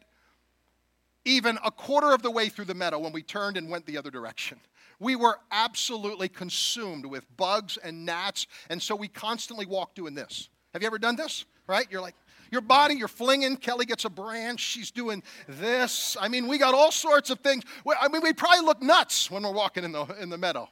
even 1.24 1.58
a 1.64 1.70
quarter 1.70 2.12
of 2.12 2.22
the 2.22 2.30
way 2.30 2.48
through 2.48 2.64
the 2.64 2.74
meadow 2.74 2.98
when 2.98 3.12
we 3.12 3.22
turned 3.22 3.56
and 3.56 3.68
went 3.68 3.86
the 3.86 3.98
other 3.98 4.10
direction. 4.10 4.58
We 4.98 5.16
were 5.16 5.38
absolutely 5.50 6.28
consumed 6.28 7.06
with 7.06 7.24
bugs 7.36 7.78
and 7.78 8.04
gnats, 8.04 8.46
and 8.68 8.82
so 8.82 8.94
we 8.94 9.08
constantly 9.08 9.66
walked 9.66 9.96
doing 9.96 10.14
this. 10.14 10.50
Have 10.72 10.82
you 10.82 10.86
ever 10.86 10.98
done 10.98 11.16
this? 11.16 11.44
Right? 11.66 11.86
You're 11.90 12.00
like, 12.00 12.14
your 12.50 12.60
body, 12.60 12.94
you're 12.96 13.08
flinging. 13.08 13.56
Kelly 13.56 13.86
gets 13.86 14.04
a 14.04 14.10
branch. 14.10 14.60
She's 14.60 14.90
doing 14.90 15.22
this. 15.48 16.16
I 16.20 16.28
mean, 16.28 16.48
we 16.48 16.58
got 16.58 16.74
all 16.74 16.90
sorts 16.90 17.30
of 17.30 17.38
things. 17.40 17.62
I 18.00 18.08
mean, 18.08 18.22
we 18.22 18.32
probably 18.32 18.64
look 18.66 18.82
nuts 18.82 19.30
when 19.30 19.42
we're 19.42 19.52
walking 19.52 19.84
in 19.84 19.92
the, 19.92 20.04
in 20.20 20.30
the 20.30 20.38
meadow 20.38 20.68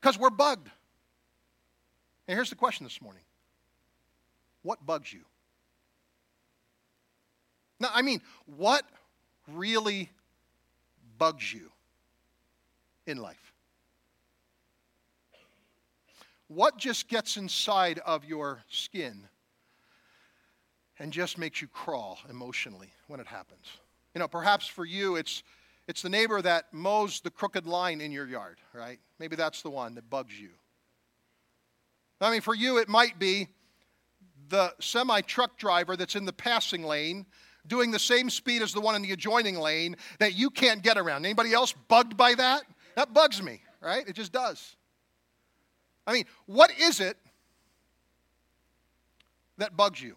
because 0.00 0.18
we're 0.18 0.30
bugged. 0.30 0.68
And 2.26 2.36
here's 2.36 2.50
the 2.50 2.56
question 2.56 2.84
this 2.84 3.00
morning 3.00 3.22
What 4.62 4.84
bugs 4.84 5.12
you? 5.12 5.20
Now, 7.80 7.90
I 7.92 8.02
mean, 8.02 8.20
what 8.46 8.84
really 9.48 10.10
bugs 11.18 11.52
you 11.52 11.70
in 13.06 13.18
life? 13.18 13.53
What 16.48 16.76
just 16.76 17.08
gets 17.08 17.36
inside 17.36 18.00
of 18.00 18.24
your 18.24 18.62
skin 18.68 19.28
and 20.98 21.12
just 21.12 21.38
makes 21.38 21.62
you 21.62 21.68
crawl 21.68 22.18
emotionally 22.28 22.92
when 23.08 23.20
it 23.20 23.26
happens? 23.26 23.66
You 24.14 24.18
know, 24.18 24.28
perhaps 24.28 24.66
for 24.66 24.84
you, 24.84 25.16
it's, 25.16 25.42
it's 25.88 26.02
the 26.02 26.08
neighbor 26.08 26.40
that 26.42 26.72
mows 26.72 27.20
the 27.20 27.30
crooked 27.30 27.66
line 27.66 28.00
in 28.00 28.12
your 28.12 28.26
yard, 28.26 28.58
right? 28.72 28.98
Maybe 29.18 29.36
that's 29.36 29.62
the 29.62 29.70
one 29.70 29.94
that 29.94 30.08
bugs 30.10 30.38
you. 30.38 30.50
I 32.20 32.30
mean, 32.30 32.42
for 32.42 32.54
you, 32.54 32.78
it 32.78 32.88
might 32.88 33.18
be 33.18 33.48
the 34.48 34.72
semi 34.80 35.20
truck 35.22 35.56
driver 35.56 35.96
that's 35.96 36.16
in 36.16 36.24
the 36.24 36.32
passing 36.32 36.84
lane 36.84 37.26
doing 37.66 37.90
the 37.90 37.98
same 37.98 38.30
speed 38.30 38.62
as 38.62 38.72
the 38.72 38.80
one 38.80 38.94
in 38.94 39.02
the 39.02 39.12
adjoining 39.12 39.58
lane 39.58 39.96
that 40.18 40.34
you 40.34 40.50
can't 40.50 40.82
get 40.82 40.98
around. 40.98 41.24
Anybody 41.24 41.52
else 41.52 41.72
bugged 41.88 42.16
by 42.16 42.34
that? 42.34 42.62
That 42.94 43.12
bugs 43.14 43.42
me, 43.42 43.62
right? 43.80 44.06
It 44.06 44.14
just 44.14 44.32
does. 44.32 44.76
I 46.06 46.12
mean, 46.12 46.24
what 46.46 46.70
is 46.78 47.00
it 47.00 47.16
that 49.58 49.76
bugs 49.76 50.02
you? 50.02 50.16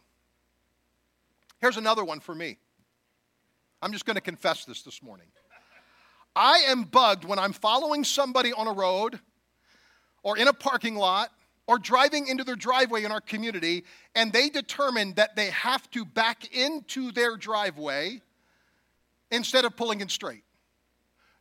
Here's 1.60 1.78
another 1.78 2.04
one 2.04 2.19
for 2.19 2.36
me. 2.36 2.58
I'm 3.82 3.91
just 3.91 4.06
going 4.06 4.15
to 4.15 4.21
confess 4.21 4.65
this 4.65 4.82
this 4.82 5.02
morning. 5.02 5.28
I 6.36 6.65
am 6.67 6.84
bugged 6.84 7.26
when 7.26 7.39
I'm 7.39 7.54
following 7.54 8.04
somebody 8.04 8.54
on 8.54 8.67
a 8.67 8.73
road 8.73 9.19
or 10.23 10.38
in 10.38 10.47
a 10.47 10.54
parking 10.54 10.95
lot 10.95 11.32
or 11.67 11.80
driving 11.80 12.28
into 12.28 12.43
their 12.43 12.56
driveway 12.56 13.04
in 13.04 13.12
our 13.12 13.21
community 13.21 13.84
and 14.15 14.32
they 14.32 14.50
determine 14.50 15.13
that 15.13 15.36
they 15.36 15.50
have 15.50 15.89
to 15.91 16.06
back 16.06 16.56
into 16.56 17.12
their 17.12 17.38
driveway 17.38 18.21
instead 19.32 19.65
of 19.65 19.76
pulling 19.76 20.02
in 20.02 20.10
straight, 20.10 20.43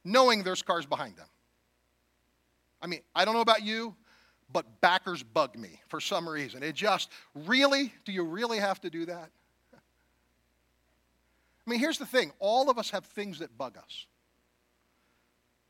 knowing 0.04 0.42
there's 0.42 0.62
cars 0.62 0.87
behind 0.87 1.16
them. 1.16 1.28
I 2.80 2.87
mean, 2.87 3.00
I 3.14 3.24
don't 3.24 3.35
know 3.35 3.40
about 3.40 3.62
you, 3.62 3.94
but 4.52 4.80
backers 4.80 5.22
bug 5.22 5.56
me 5.56 5.80
for 5.88 6.00
some 6.00 6.28
reason. 6.28 6.62
It 6.62 6.74
just, 6.74 7.11
really? 7.35 7.92
Do 8.04 8.12
you 8.12 8.24
really 8.24 8.59
have 8.59 8.80
to 8.82 8.90
do 8.90 9.06
that? 9.06 9.30
I 9.74 11.70
mean, 11.70 11.80
here's 11.80 11.98
the 11.98 12.06
thing 12.06 12.32
all 12.38 12.70
of 12.70 12.78
us 12.78 12.90
have 12.90 13.04
things 13.04 13.40
that 13.40 13.56
bug 13.59 13.76
us. 13.76 14.06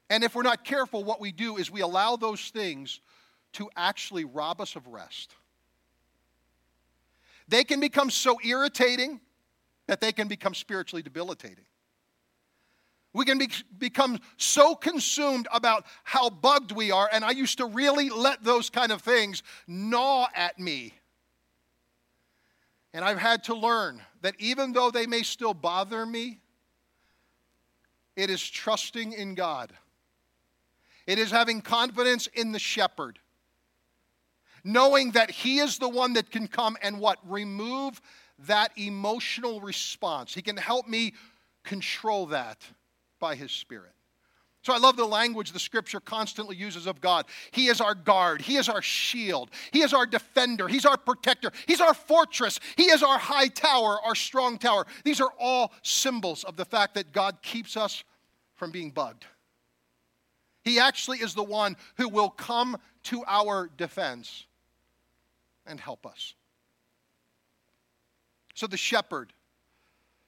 And 0.08 0.22
if 0.22 0.34
we're 0.34 0.42
not 0.42 0.64
careful, 0.64 1.02
what 1.02 1.20
we 1.20 1.32
do 1.32 1.56
is 1.56 1.70
we 1.70 1.80
allow 1.80 2.16
those 2.16 2.50
things 2.50 3.00
to 3.54 3.68
actually 3.76 4.24
rob 4.24 4.60
us 4.60 4.76
of 4.76 4.86
rest. 4.86 5.34
They 7.48 7.64
can 7.64 7.80
become 7.80 8.10
so 8.10 8.38
irritating 8.44 9.20
that 9.86 10.00
they 10.00 10.12
can 10.12 10.28
become 10.28 10.54
spiritually 10.54 11.02
debilitating. 11.02 11.64
We 13.16 13.24
can 13.24 13.38
be, 13.38 13.48
become 13.78 14.20
so 14.36 14.74
consumed 14.74 15.48
about 15.50 15.86
how 16.04 16.28
bugged 16.28 16.70
we 16.70 16.90
are, 16.90 17.08
and 17.10 17.24
I 17.24 17.30
used 17.30 17.56
to 17.56 17.64
really 17.64 18.10
let 18.10 18.44
those 18.44 18.68
kind 18.68 18.92
of 18.92 19.00
things 19.00 19.42
gnaw 19.66 20.26
at 20.34 20.58
me. 20.58 20.92
And 22.92 23.02
I've 23.02 23.18
had 23.18 23.44
to 23.44 23.54
learn 23.54 24.02
that 24.20 24.34
even 24.38 24.74
though 24.74 24.90
they 24.90 25.06
may 25.06 25.22
still 25.22 25.54
bother 25.54 26.04
me, 26.04 26.40
it 28.16 28.28
is 28.28 28.46
trusting 28.46 29.14
in 29.14 29.34
God. 29.34 29.72
It 31.06 31.18
is 31.18 31.30
having 31.30 31.62
confidence 31.62 32.26
in 32.26 32.52
the 32.52 32.58
shepherd. 32.58 33.18
Knowing 34.62 35.12
that 35.12 35.30
he 35.30 35.60
is 35.60 35.78
the 35.78 35.88
one 35.88 36.12
that 36.12 36.30
can 36.30 36.48
come 36.48 36.76
and 36.82 37.00
what? 37.00 37.18
Remove 37.26 37.98
that 38.40 38.72
emotional 38.76 39.62
response. 39.62 40.34
He 40.34 40.42
can 40.42 40.58
help 40.58 40.86
me 40.86 41.14
control 41.64 42.26
that 42.26 42.62
by 43.18 43.34
His 43.34 43.52
Spirit. 43.52 43.92
So 44.66 44.72
I 44.72 44.78
love 44.78 44.96
the 44.96 45.04
language 45.04 45.52
the 45.52 45.60
scripture 45.60 46.00
constantly 46.00 46.56
uses 46.56 46.88
of 46.88 47.00
God. 47.00 47.26
He 47.52 47.68
is 47.68 47.80
our 47.80 47.94
guard. 47.94 48.40
He 48.40 48.56
is 48.56 48.68
our 48.68 48.82
shield. 48.82 49.50
He 49.70 49.82
is 49.82 49.94
our 49.94 50.06
defender. 50.06 50.66
He's 50.66 50.84
our 50.84 50.96
protector. 50.96 51.52
He's 51.68 51.80
our 51.80 51.94
fortress. 51.94 52.58
He 52.76 52.86
is 52.86 53.00
our 53.04 53.16
high 53.16 53.46
tower, 53.46 53.98
our 54.04 54.16
strong 54.16 54.58
tower. 54.58 54.84
These 55.04 55.20
are 55.20 55.30
all 55.38 55.70
symbols 55.82 56.42
of 56.42 56.56
the 56.56 56.64
fact 56.64 56.94
that 56.94 57.12
God 57.12 57.42
keeps 57.42 57.76
us 57.76 58.02
from 58.56 58.72
being 58.72 58.90
bugged. 58.90 59.24
He 60.64 60.80
actually 60.80 61.18
is 61.18 61.34
the 61.34 61.44
one 61.44 61.76
who 61.96 62.08
will 62.08 62.30
come 62.30 62.76
to 63.04 63.22
our 63.28 63.70
defense 63.76 64.46
and 65.64 65.78
help 65.78 66.04
us. 66.04 66.34
So 68.54 68.66
the 68.66 68.76
shepherd 68.76 69.32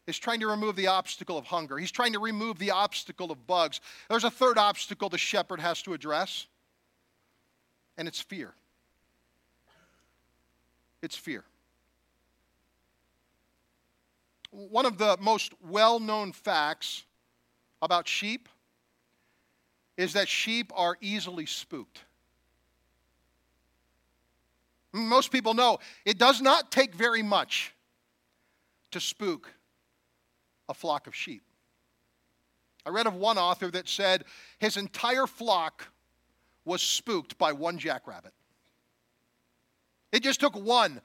is 0.08 0.18
trying 0.18 0.40
to 0.40 0.46
remove 0.46 0.74
the 0.74 0.86
obstacle 0.86 1.36
of 1.36 1.44
hunger. 1.44 1.76
He's 1.76 1.90
trying 1.90 2.14
to 2.14 2.18
remove 2.18 2.58
the 2.58 2.70
obstacle 2.70 3.30
of 3.30 3.46
bugs. 3.46 3.82
There's 4.08 4.24
a 4.24 4.30
third 4.30 4.56
obstacle 4.56 5.10
the 5.10 5.18
shepherd 5.18 5.60
has 5.60 5.82
to 5.82 5.92
address, 5.92 6.46
and 7.98 8.08
it's 8.08 8.18
fear. 8.18 8.54
It's 11.02 11.14
fear. 11.14 11.44
One 14.50 14.86
of 14.86 14.96
the 14.96 15.18
most 15.20 15.52
well 15.62 16.00
known 16.00 16.32
facts 16.32 17.04
about 17.82 18.08
sheep 18.08 18.48
is 19.98 20.14
that 20.14 20.26
sheep 20.26 20.72
are 20.74 20.96
easily 21.02 21.44
spooked. 21.44 22.00
Most 24.94 25.30
people 25.30 25.52
know 25.52 25.80
it 26.06 26.16
does 26.16 26.40
not 26.40 26.72
take 26.72 26.94
very 26.94 27.22
much 27.22 27.74
to 28.92 29.00
spook 29.00 29.52
a 30.68 30.74
flock 30.74 31.07
of 31.07 31.14
sheep. 31.14 31.42
I 32.87 32.90
read 32.90 33.07
of 33.07 33.14
one 33.14 33.38
author 33.38 33.70
that 33.70 33.88
said 33.88 34.24
his 34.59 34.76
entire 34.76 35.26
flock 35.26 35.88
was 36.64 36.83
spooked 36.83 37.38
by 37.38 37.52
one 37.52 37.78
jackrabbit. 37.78 38.33
It 40.12 40.22
just 40.22 40.40
took 40.40 40.54
one 40.54 41.00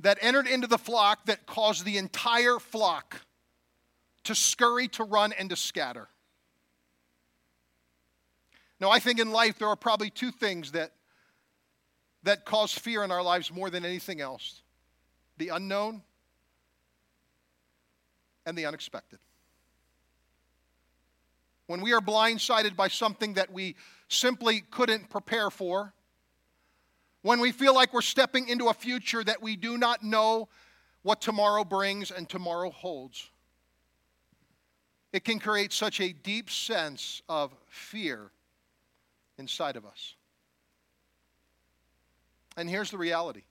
that 0.00 0.18
entered 0.20 0.46
into 0.46 0.66
the 0.66 0.78
flock 0.78 1.26
that 1.26 1.46
caused 1.46 1.84
the 1.84 1.96
entire 1.96 2.58
flock 2.58 3.22
to 4.24 4.34
scurry, 4.34 4.88
to 4.88 5.04
run, 5.04 5.32
and 5.32 5.50
to 5.50 5.56
scatter. 5.56 6.08
Now, 8.80 8.90
I 8.90 8.98
think 8.98 9.20
in 9.20 9.30
life 9.30 9.58
there 9.58 9.68
are 9.68 9.76
probably 9.76 10.10
two 10.10 10.30
things 10.30 10.72
that, 10.72 10.92
that 12.24 12.44
cause 12.44 12.72
fear 12.72 13.04
in 13.04 13.10
our 13.10 13.22
lives 13.22 13.52
more 13.52 13.70
than 13.70 13.84
anything 13.84 14.20
else 14.20 14.62
the 15.36 15.48
unknown 15.48 16.00
and 18.46 18.56
the 18.56 18.66
unexpected. 18.66 19.18
When 21.66 21.80
we 21.80 21.92
are 21.92 22.00
blindsided 22.00 22.76
by 22.76 22.88
something 22.88 23.34
that 23.34 23.52
we 23.52 23.76
simply 24.08 24.62
couldn't 24.70 25.08
prepare 25.08 25.50
for, 25.50 25.94
when 27.22 27.40
we 27.40 27.52
feel 27.52 27.74
like 27.74 27.94
we're 27.94 28.02
stepping 28.02 28.48
into 28.48 28.68
a 28.68 28.74
future 28.74 29.24
that 29.24 29.40
we 29.40 29.56
do 29.56 29.78
not 29.78 30.02
know 30.02 30.48
what 31.02 31.22
tomorrow 31.22 31.64
brings 31.64 32.10
and 32.10 32.28
tomorrow 32.28 32.70
holds, 32.70 33.30
it 35.12 35.24
can 35.24 35.38
create 35.38 35.72
such 35.72 36.00
a 36.00 36.12
deep 36.12 36.50
sense 36.50 37.22
of 37.28 37.54
fear 37.66 38.30
inside 39.38 39.76
of 39.76 39.86
us. 39.86 40.14
And 42.56 42.68
here's 42.68 42.90
the 42.90 42.98
reality 42.98 43.42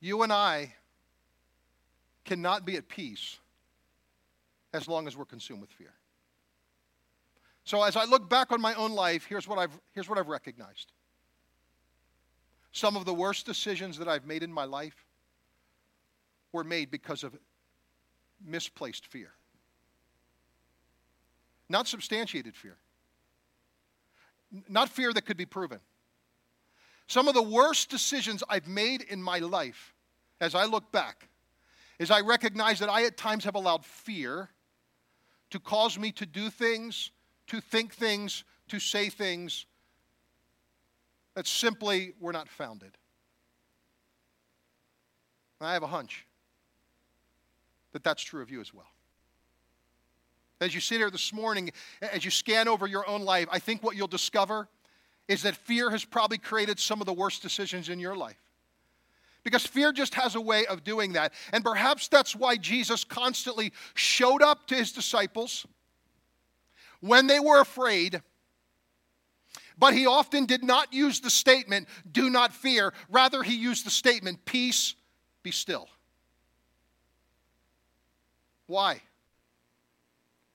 you 0.00 0.22
and 0.22 0.32
I 0.32 0.74
cannot 2.26 2.66
be 2.66 2.76
at 2.76 2.88
peace 2.88 3.38
as 4.74 4.86
long 4.86 5.06
as 5.06 5.16
we're 5.16 5.24
consumed 5.24 5.62
with 5.62 5.70
fear. 5.70 5.94
So 7.64 7.82
as 7.82 7.96
I 7.96 8.04
look 8.04 8.28
back 8.28 8.52
on 8.52 8.60
my 8.60 8.74
own 8.74 8.92
life, 8.92 9.24
here's 9.26 9.48
what 9.48 9.58
I've, 9.58 9.76
here's 9.94 10.08
what 10.08 10.18
I've 10.18 10.28
recognized. 10.28 10.92
Some 12.72 12.96
of 12.96 13.06
the 13.06 13.14
worst 13.14 13.46
decisions 13.46 13.98
that 13.98 14.06
I've 14.06 14.26
made 14.26 14.42
in 14.42 14.52
my 14.52 14.64
life 14.64 15.06
were 16.52 16.62
made 16.62 16.90
because 16.90 17.24
of 17.24 17.34
misplaced 18.44 19.06
fear. 19.06 19.32
Not 21.68 21.88
substantiated 21.88 22.54
fear. 22.54 22.76
Not 24.68 24.88
fear 24.88 25.12
that 25.12 25.22
could 25.22 25.36
be 25.36 25.46
proven. 25.46 25.80
Some 27.08 27.28
of 27.28 27.34
the 27.34 27.42
worst 27.42 27.88
decisions 27.88 28.44
I've 28.48 28.68
made 28.68 29.02
in 29.02 29.22
my 29.22 29.38
life, 29.38 29.94
as 30.40 30.54
I 30.54 30.66
look 30.66 30.92
back, 30.92 31.28
is 31.98 32.10
I 32.10 32.20
recognize 32.20 32.78
that 32.80 32.88
I 32.88 33.04
at 33.04 33.16
times 33.16 33.44
have 33.44 33.54
allowed 33.54 33.84
fear 33.84 34.50
to 35.50 35.60
cause 35.60 35.98
me 35.98 36.12
to 36.12 36.26
do 36.26 36.50
things, 36.50 37.10
to 37.48 37.60
think 37.60 37.94
things, 37.94 38.44
to 38.68 38.78
say 38.78 39.08
things 39.08 39.66
that 41.34 41.46
simply 41.46 42.12
were 42.20 42.32
not 42.32 42.48
founded. 42.48 42.96
I 45.60 45.72
have 45.72 45.82
a 45.82 45.86
hunch 45.86 46.26
that 47.92 48.04
that's 48.04 48.22
true 48.22 48.42
of 48.42 48.50
you 48.50 48.60
as 48.60 48.74
well. 48.74 48.90
As 50.60 50.74
you 50.74 50.80
sit 50.80 50.98
here 50.98 51.10
this 51.10 51.32
morning, 51.32 51.70
as 52.00 52.24
you 52.24 52.30
scan 52.30 52.68
over 52.68 52.86
your 52.86 53.08
own 53.08 53.22
life, 53.22 53.46
I 53.50 53.58
think 53.58 53.82
what 53.82 53.96
you'll 53.96 54.06
discover 54.06 54.68
is 55.28 55.42
that 55.42 55.56
fear 55.56 55.90
has 55.90 56.04
probably 56.04 56.38
created 56.38 56.78
some 56.78 57.00
of 57.00 57.06
the 57.06 57.12
worst 57.12 57.42
decisions 57.42 57.88
in 57.88 57.98
your 57.98 58.16
life. 58.16 58.45
Because 59.46 59.64
fear 59.64 59.92
just 59.92 60.14
has 60.14 60.34
a 60.34 60.40
way 60.40 60.66
of 60.66 60.82
doing 60.82 61.12
that. 61.12 61.32
And 61.52 61.62
perhaps 61.62 62.08
that's 62.08 62.34
why 62.34 62.56
Jesus 62.56 63.04
constantly 63.04 63.72
showed 63.94 64.42
up 64.42 64.66
to 64.66 64.74
his 64.74 64.90
disciples 64.90 65.68
when 66.98 67.28
they 67.28 67.38
were 67.38 67.60
afraid. 67.60 68.22
But 69.78 69.94
he 69.94 70.04
often 70.04 70.46
did 70.46 70.64
not 70.64 70.92
use 70.92 71.20
the 71.20 71.30
statement, 71.30 71.86
do 72.10 72.28
not 72.28 72.52
fear. 72.52 72.92
Rather, 73.08 73.44
he 73.44 73.54
used 73.54 73.86
the 73.86 73.90
statement, 73.90 74.44
peace, 74.46 74.96
be 75.44 75.52
still. 75.52 75.88
Why? 78.66 79.00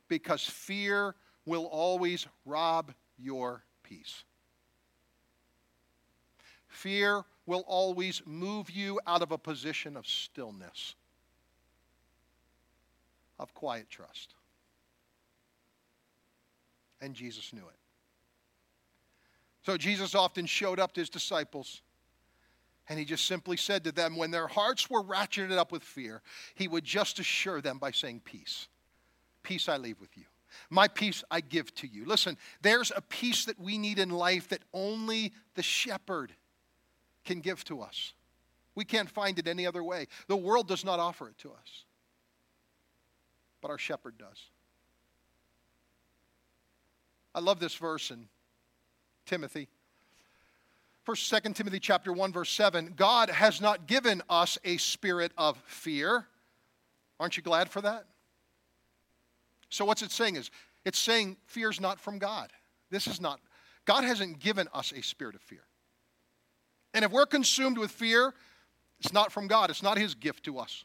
Because 0.09 0.43
fear 0.43 1.15
will 1.45 1.65
always 1.65 2.27
rob 2.45 2.91
your 3.17 3.63
peace. 3.83 4.25
Fear 6.67 7.23
will 7.45 7.63
always 7.67 8.21
move 8.25 8.69
you 8.69 8.99
out 9.07 9.21
of 9.21 9.31
a 9.31 9.37
position 9.37 9.97
of 9.97 10.07
stillness, 10.07 10.95
of 13.39 13.53
quiet 13.53 13.89
trust. 13.89 14.35
And 17.01 17.15
Jesus 17.15 17.51
knew 17.51 17.61
it. 17.61 17.75
So 19.63 19.77
Jesus 19.77 20.15
often 20.15 20.45
showed 20.45 20.79
up 20.79 20.93
to 20.93 21.01
his 21.01 21.09
disciples. 21.09 21.81
And 22.89 22.99
he 22.99 23.05
just 23.05 23.25
simply 23.25 23.57
said 23.57 23.83
to 23.85 23.91
them, 23.91 24.15
when 24.17 24.31
their 24.31 24.47
hearts 24.47 24.89
were 24.89 25.03
ratcheted 25.03 25.57
up 25.57 25.71
with 25.71 25.83
fear, 25.83 26.21
he 26.55 26.67
would 26.67 26.83
just 26.83 27.19
assure 27.19 27.61
them 27.61 27.77
by 27.77 27.91
saying, 27.91 28.21
Peace. 28.25 28.67
Peace 29.43 29.69
I 29.69 29.77
leave 29.77 29.99
with 29.99 30.17
you. 30.17 30.25
My 30.69 30.87
peace 30.87 31.23
I 31.31 31.41
give 31.41 31.73
to 31.75 31.87
you. 31.87 32.05
Listen, 32.05 32.37
there's 32.61 32.91
a 32.95 33.01
peace 33.01 33.45
that 33.45 33.59
we 33.59 33.77
need 33.77 33.97
in 33.97 34.09
life 34.09 34.49
that 34.49 34.61
only 34.73 35.33
the 35.55 35.63
shepherd 35.63 36.33
can 37.23 37.39
give 37.39 37.63
to 37.65 37.81
us. 37.81 38.13
We 38.75 38.85
can't 38.85 39.09
find 39.09 39.37
it 39.37 39.47
any 39.47 39.67
other 39.67 39.83
way. 39.83 40.07
The 40.27 40.37
world 40.37 40.67
does 40.67 40.85
not 40.85 40.99
offer 40.99 41.27
it 41.27 41.37
to 41.39 41.49
us, 41.49 41.85
but 43.61 43.69
our 43.69 43.77
shepherd 43.77 44.17
does. 44.17 44.49
I 47.33 47.39
love 47.39 47.59
this 47.59 47.75
verse 47.75 48.11
in 48.11 48.27
Timothy. 49.25 49.67
First, 51.03 51.27
Second 51.27 51.55
Timothy 51.55 51.79
chapter 51.79 52.13
1, 52.13 52.31
verse 52.31 52.51
7. 52.51 52.93
God 52.95 53.29
has 53.29 53.59
not 53.59 53.87
given 53.87 54.21
us 54.29 54.57
a 54.63 54.77
spirit 54.77 55.31
of 55.37 55.57
fear. 55.65 56.27
Aren't 57.19 57.37
you 57.37 57.43
glad 57.43 57.69
for 57.69 57.81
that? 57.81 58.05
So 59.69 59.85
what's 59.85 60.01
it 60.01 60.11
saying 60.11 60.35
is 60.35 60.51
it's 60.85 60.99
saying 60.99 61.37
fear 61.45 61.69
is 61.69 61.79
not 61.79 61.99
from 61.99 62.19
God. 62.19 62.51
This 62.89 63.07
is 63.07 63.21
not 63.21 63.39
God 63.85 64.03
hasn't 64.03 64.39
given 64.39 64.67
us 64.73 64.93
a 64.95 65.01
spirit 65.01 65.35
of 65.35 65.41
fear. 65.41 65.63
And 66.93 67.05
if 67.05 67.11
we're 67.11 67.25
consumed 67.25 67.77
with 67.77 67.91
fear, 67.91 68.33
it's 68.99 69.13
not 69.13 69.31
from 69.31 69.47
God, 69.47 69.69
it's 69.69 69.83
not 69.83 69.97
His 69.97 70.15
gift 70.15 70.43
to 70.45 70.59
us. 70.59 70.83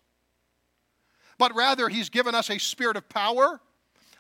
But 1.39 1.55
rather, 1.55 1.89
He's 1.89 2.09
given 2.09 2.35
us 2.35 2.51
a 2.51 2.59
spirit 2.59 2.97
of 2.97 3.09
power, 3.09 3.61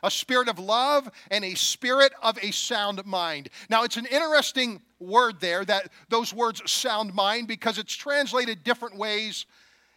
a 0.03 0.11
spirit 0.11 0.49
of 0.49 0.59
love, 0.59 1.09
and 1.31 1.45
a 1.45 1.55
spirit 1.55 2.13
of 2.23 2.39
a 2.43 2.51
sound 2.51 3.05
mind. 3.07 3.49
Now, 3.71 3.85
it's 3.85 3.97
an 3.97 4.07
interesting 4.07 4.83
word 4.99 5.41
there, 5.41 5.65
that 5.65 5.91
those 6.09 6.35
words 6.35 6.63
sound 6.71 7.15
mind, 7.15 7.49
because 7.49 7.79
it's 7.79 7.95
translated 7.95 8.65
different 8.65 8.97
ways 8.97 9.47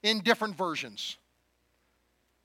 in 0.03 0.21
different 0.21 0.55
versions. 0.55 1.17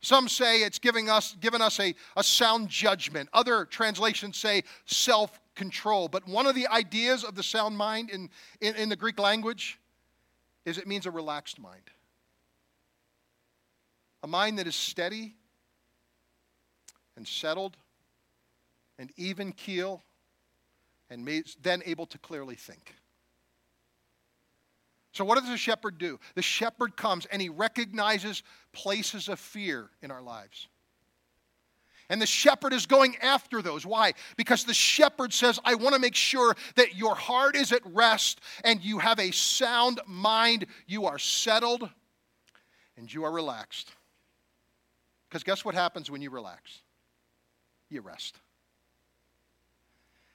Some 0.00 0.28
say 0.28 0.62
it's 0.62 0.78
giving 0.78 1.09
us, 1.09 1.35
given 1.40 1.62
us 1.62 1.80
a, 1.80 1.94
a 2.16 2.22
sound 2.22 2.68
judgment. 2.68 3.28
Other 3.33 3.64
translations 3.64 4.37
say 4.37 4.64
self 4.85 5.40
control. 5.55 6.09
But 6.09 6.27
one 6.29 6.47
of 6.47 6.55
the 6.55 6.67
ideas 6.69 7.25
of 7.25 7.35
the 7.35 7.43
sound 7.43 7.77
mind 7.77 8.11
in, 8.11 8.31
in, 8.61 8.75
in 8.77 8.88
the 8.88 8.97
Greek 8.97 9.19
language 9.19 9.79
is 10.64 10.79
it 10.79 10.87
means 10.87 11.07
a 11.07 11.11
relaxed 11.11 11.59
mind. 11.59 11.90
A 14.23 14.27
mind 14.27 14.59
that 14.59 14.67
is 14.67 14.75
steady 14.75 15.35
and 17.17 17.27
settled 17.27 17.77
and 18.99 19.11
even 19.17 19.53
keel 19.53 20.03
and 21.11 21.29
then 21.62 21.83
able 21.85 22.07
to 22.07 22.19
clearly 22.19 22.55
think. 22.55 22.95
So, 25.12 25.25
what 25.25 25.38
does 25.38 25.49
the 25.49 25.57
shepherd 25.57 25.99
do? 25.99 26.19
The 26.35 26.43
shepherd 26.43 26.97
comes 26.97 27.27
and 27.27 27.40
he 27.40 27.49
recognizes 27.49 28.43
places 28.73 29.29
of 29.29 29.38
fear 29.38 29.90
in 30.03 30.11
our 30.11 30.23
lives. 30.23 30.67
And 32.11 32.21
the 32.21 32.27
shepherd 32.27 32.73
is 32.73 32.87
going 32.87 33.17
after 33.23 33.62
those. 33.62 33.87
Why? 33.87 34.12
Because 34.37 34.64
the 34.64 34.75
shepherd 34.75 35.33
says, 35.33 35.59
I 35.64 35.75
want 35.75 35.95
to 35.95 36.01
make 36.01 36.14
sure 36.14 36.55
that 36.77 36.95
your 36.95 37.14
heart 37.14 37.57
is 37.57 37.73
at 37.73 37.81
rest 37.87 38.40
and 38.62 38.83
you 38.83 38.99
have 38.99 39.19
a 39.19 39.31
sound 39.31 40.01
mind, 40.07 40.67
you 40.87 41.07
are 41.07 41.19
settled, 41.19 41.88
and 42.97 43.12
you 43.12 43.25
are 43.25 43.33
relaxed. 43.33 43.90
Because 45.29 45.43
guess 45.43 45.64
what 45.64 45.75
happens 45.75 46.11
when 46.11 46.21
you 46.23 46.31
relax? 46.31 46.81
You 47.88 48.03
rest. 48.03 48.38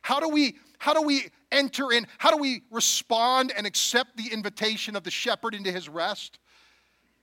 How 0.01 0.19
do 0.19 0.29
we 0.29 0.57
how 0.79 0.93
do 0.93 1.01
we 1.01 1.27
enter 1.51 1.91
in? 1.91 2.07
How 2.17 2.31
do 2.31 2.37
we 2.37 2.63
respond 2.71 3.53
and 3.55 3.67
accept 3.67 4.17
the 4.17 4.31
invitation 4.31 4.95
of 4.95 5.03
the 5.03 5.11
shepherd 5.11 5.53
into 5.53 5.71
his 5.71 5.87
rest? 5.87 6.39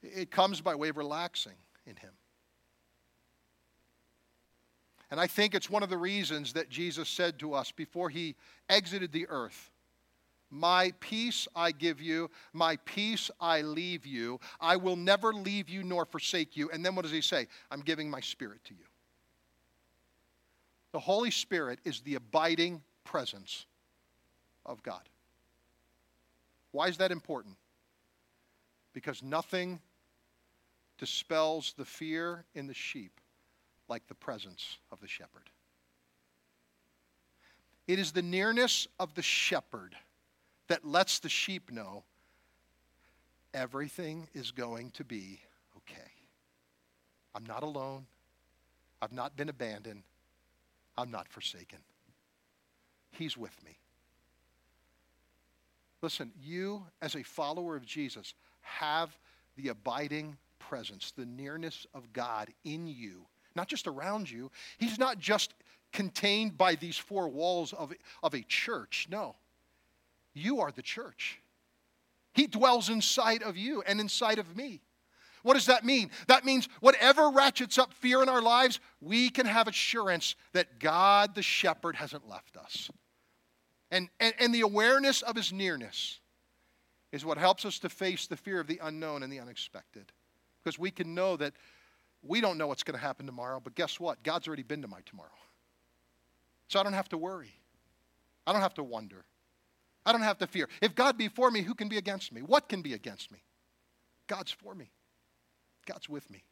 It 0.02 0.30
comes 0.30 0.60
by 0.60 0.74
way 0.74 0.90
of 0.90 0.96
relaxing 0.96 1.54
in 1.86 1.96
him. 1.96 2.12
And 5.10 5.20
I 5.20 5.26
think 5.26 5.54
it's 5.54 5.70
one 5.70 5.82
of 5.82 5.90
the 5.90 5.96
reasons 5.96 6.52
that 6.54 6.68
Jesus 6.68 7.08
said 7.08 7.38
to 7.38 7.54
us 7.54 7.70
before 7.70 8.10
he 8.10 8.34
exited 8.68 9.12
the 9.12 9.28
earth 9.28 9.70
My 10.50 10.92
peace 11.00 11.46
I 11.54 11.72
give 11.72 12.00
you, 12.00 12.30
my 12.52 12.76
peace 12.84 13.30
I 13.40 13.62
leave 13.62 14.06
you. 14.06 14.40
I 14.60 14.76
will 14.76 14.96
never 14.96 15.32
leave 15.32 15.68
you 15.68 15.82
nor 15.84 16.04
forsake 16.04 16.56
you. 16.56 16.70
And 16.70 16.84
then 16.84 16.94
what 16.94 17.02
does 17.02 17.12
he 17.12 17.20
say? 17.20 17.46
I'm 17.70 17.80
giving 17.80 18.10
my 18.10 18.20
spirit 18.20 18.64
to 18.64 18.74
you. 18.74 18.84
The 20.92 21.00
Holy 21.00 21.30
Spirit 21.30 21.78
is 21.84 22.00
the 22.00 22.14
abiding 22.14 22.82
presence 23.04 23.66
of 24.64 24.82
God. 24.82 25.02
Why 26.72 26.88
is 26.88 26.96
that 26.98 27.12
important? 27.12 27.56
Because 28.92 29.22
nothing 29.22 29.80
dispels 30.98 31.74
the 31.76 31.84
fear 31.84 32.44
in 32.54 32.66
the 32.66 32.74
sheep 32.74 33.20
like 33.88 34.06
the 34.08 34.14
presence 34.14 34.78
of 34.90 35.00
the 35.00 35.08
shepherd. 35.08 35.50
It 37.86 37.98
is 37.98 38.12
the 38.12 38.22
nearness 38.22 38.88
of 38.98 39.14
the 39.14 39.22
shepherd 39.22 39.94
that 40.68 40.84
lets 40.84 41.20
the 41.20 41.28
sheep 41.28 41.70
know 41.70 42.02
everything 43.54 44.28
is 44.34 44.50
going 44.50 44.90
to 44.92 45.04
be 45.04 45.40
okay. 45.76 46.10
I'm 47.34 47.44
not 47.44 47.62
alone. 47.62 48.06
I've 49.00 49.12
not 49.12 49.36
been 49.36 49.48
abandoned. 49.48 50.02
I'm 50.98 51.10
not 51.10 51.28
forsaken. 51.28 51.78
He's 53.12 53.36
with 53.36 53.56
me. 53.64 53.78
Listen, 56.02 56.32
you 56.40 56.84
as 57.00 57.14
a 57.14 57.22
follower 57.22 57.76
of 57.76 57.86
Jesus 57.86 58.34
have 58.62 59.16
the 59.56 59.68
abiding 59.68 60.36
presence, 60.58 61.12
the 61.16 61.26
nearness 61.26 61.86
of 61.94 62.12
God 62.12 62.48
in 62.64 62.86
you 62.86 63.26
not 63.56 63.68
just 63.68 63.86
around 63.86 64.30
you. 64.30 64.50
He's 64.78 64.98
not 64.98 65.18
just 65.18 65.54
contained 65.92 66.58
by 66.58 66.74
these 66.74 66.96
four 66.96 67.28
walls 67.28 67.72
of, 67.72 67.92
of 68.22 68.34
a 68.34 68.42
church. 68.42 69.08
No, 69.10 69.34
you 70.34 70.60
are 70.60 70.70
the 70.70 70.82
church. 70.82 71.40
He 72.34 72.46
dwells 72.46 72.90
inside 72.90 73.42
of 73.42 73.56
you 73.56 73.82
and 73.86 73.98
inside 73.98 74.38
of 74.38 74.54
me. 74.54 74.82
What 75.42 75.54
does 75.54 75.66
that 75.66 75.84
mean? 75.84 76.10
That 76.26 76.44
means 76.44 76.68
whatever 76.80 77.30
ratchets 77.30 77.78
up 77.78 77.94
fear 77.94 78.22
in 78.22 78.28
our 78.28 78.42
lives, 78.42 78.80
we 79.00 79.30
can 79.30 79.46
have 79.46 79.68
assurance 79.68 80.34
that 80.52 80.80
God 80.80 81.34
the 81.34 81.42
shepherd 81.42 81.96
hasn't 81.96 82.28
left 82.28 82.56
us. 82.56 82.90
And, 83.90 84.08
and, 84.18 84.34
and 84.40 84.54
the 84.54 84.62
awareness 84.62 85.22
of 85.22 85.36
his 85.36 85.52
nearness 85.52 86.18
is 87.12 87.24
what 87.24 87.38
helps 87.38 87.64
us 87.64 87.78
to 87.78 87.88
face 87.88 88.26
the 88.26 88.36
fear 88.36 88.58
of 88.58 88.66
the 88.66 88.80
unknown 88.82 89.22
and 89.22 89.32
the 89.32 89.38
unexpected. 89.38 90.10
Because 90.62 90.78
we 90.78 90.90
can 90.90 91.14
know 91.14 91.36
that 91.36 91.54
we 92.28 92.40
don't 92.40 92.58
know 92.58 92.66
what's 92.66 92.82
going 92.82 92.98
to 92.98 93.04
happen 93.04 93.26
tomorrow, 93.26 93.60
but 93.62 93.74
guess 93.74 94.00
what? 94.00 94.22
God's 94.22 94.46
already 94.46 94.62
been 94.62 94.82
to 94.82 94.88
my 94.88 95.00
tomorrow. 95.06 95.28
So 96.68 96.80
I 96.80 96.82
don't 96.82 96.92
have 96.92 97.08
to 97.10 97.18
worry. 97.18 97.54
I 98.46 98.52
don't 98.52 98.62
have 98.62 98.74
to 98.74 98.84
wonder. 98.84 99.24
I 100.04 100.12
don't 100.12 100.22
have 100.22 100.38
to 100.38 100.46
fear. 100.46 100.68
If 100.80 100.94
God 100.94 101.18
be 101.18 101.28
for 101.28 101.50
me, 101.50 101.62
who 101.62 101.74
can 101.74 101.88
be 101.88 101.98
against 101.98 102.32
me? 102.32 102.40
What 102.40 102.68
can 102.68 102.82
be 102.82 102.94
against 102.94 103.32
me? 103.32 103.42
God's 104.26 104.52
for 104.52 104.74
me. 104.74 104.90
God's 105.84 106.08
with 106.08 106.30
me. 106.30 106.44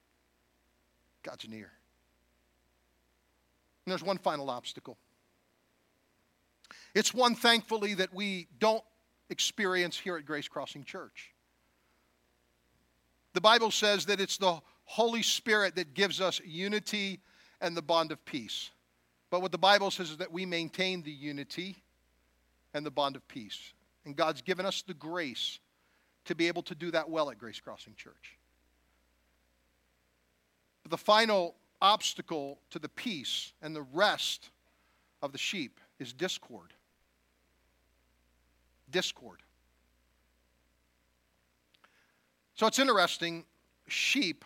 God's 1.22 1.48
near. 1.48 1.70
And 3.84 3.90
there's 3.90 4.02
one 4.02 4.18
final 4.18 4.50
obstacle. 4.50 4.96
It's 6.94 7.12
one, 7.12 7.34
thankfully, 7.34 7.94
that 7.94 8.14
we 8.14 8.48
don't 8.58 8.82
experience 9.30 9.98
here 9.98 10.16
at 10.16 10.24
Grace 10.24 10.48
Crossing 10.48 10.84
Church. 10.84 11.32
The 13.32 13.40
Bible 13.40 13.70
says 13.70 14.06
that 14.06 14.20
it's 14.20 14.38
the 14.38 14.60
Holy 14.84 15.22
Spirit 15.22 15.76
that 15.76 15.94
gives 15.94 16.20
us 16.20 16.40
unity 16.44 17.20
and 17.60 17.76
the 17.76 17.82
bond 17.82 18.12
of 18.12 18.24
peace. 18.24 18.70
But 19.30 19.42
what 19.42 19.52
the 19.52 19.58
Bible 19.58 19.90
says 19.90 20.10
is 20.10 20.16
that 20.18 20.30
we 20.30 20.46
maintain 20.46 21.02
the 21.02 21.10
unity 21.10 21.76
and 22.74 22.84
the 22.84 22.90
bond 22.90 23.16
of 23.16 23.26
peace. 23.28 23.72
And 24.04 24.14
God's 24.14 24.42
given 24.42 24.66
us 24.66 24.82
the 24.82 24.94
grace 24.94 25.58
to 26.26 26.34
be 26.34 26.48
able 26.48 26.62
to 26.62 26.74
do 26.74 26.90
that 26.90 27.08
well 27.08 27.30
at 27.30 27.38
Grace 27.38 27.60
Crossing 27.60 27.94
Church. 27.96 28.38
But 30.82 30.90
the 30.90 30.98
final 30.98 31.54
obstacle 31.80 32.58
to 32.70 32.78
the 32.78 32.88
peace 32.88 33.52
and 33.62 33.74
the 33.74 33.86
rest 33.92 34.50
of 35.22 35.32
the 35.32 35.38
sheep 35.38 35.80
is 35.98 36.12
discord. 36.12 36.72
Discord. 38.90 39.40
So 42.54 42.66
it's 42.66 42.78
interesting, 42.78 43.44
sheep, 43.88 44.44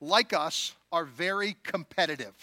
like 0.00 0.32
us, 0.32 0.74
are 0.92 1.04
very 1.04 1.56
competitive. 1.64 2.34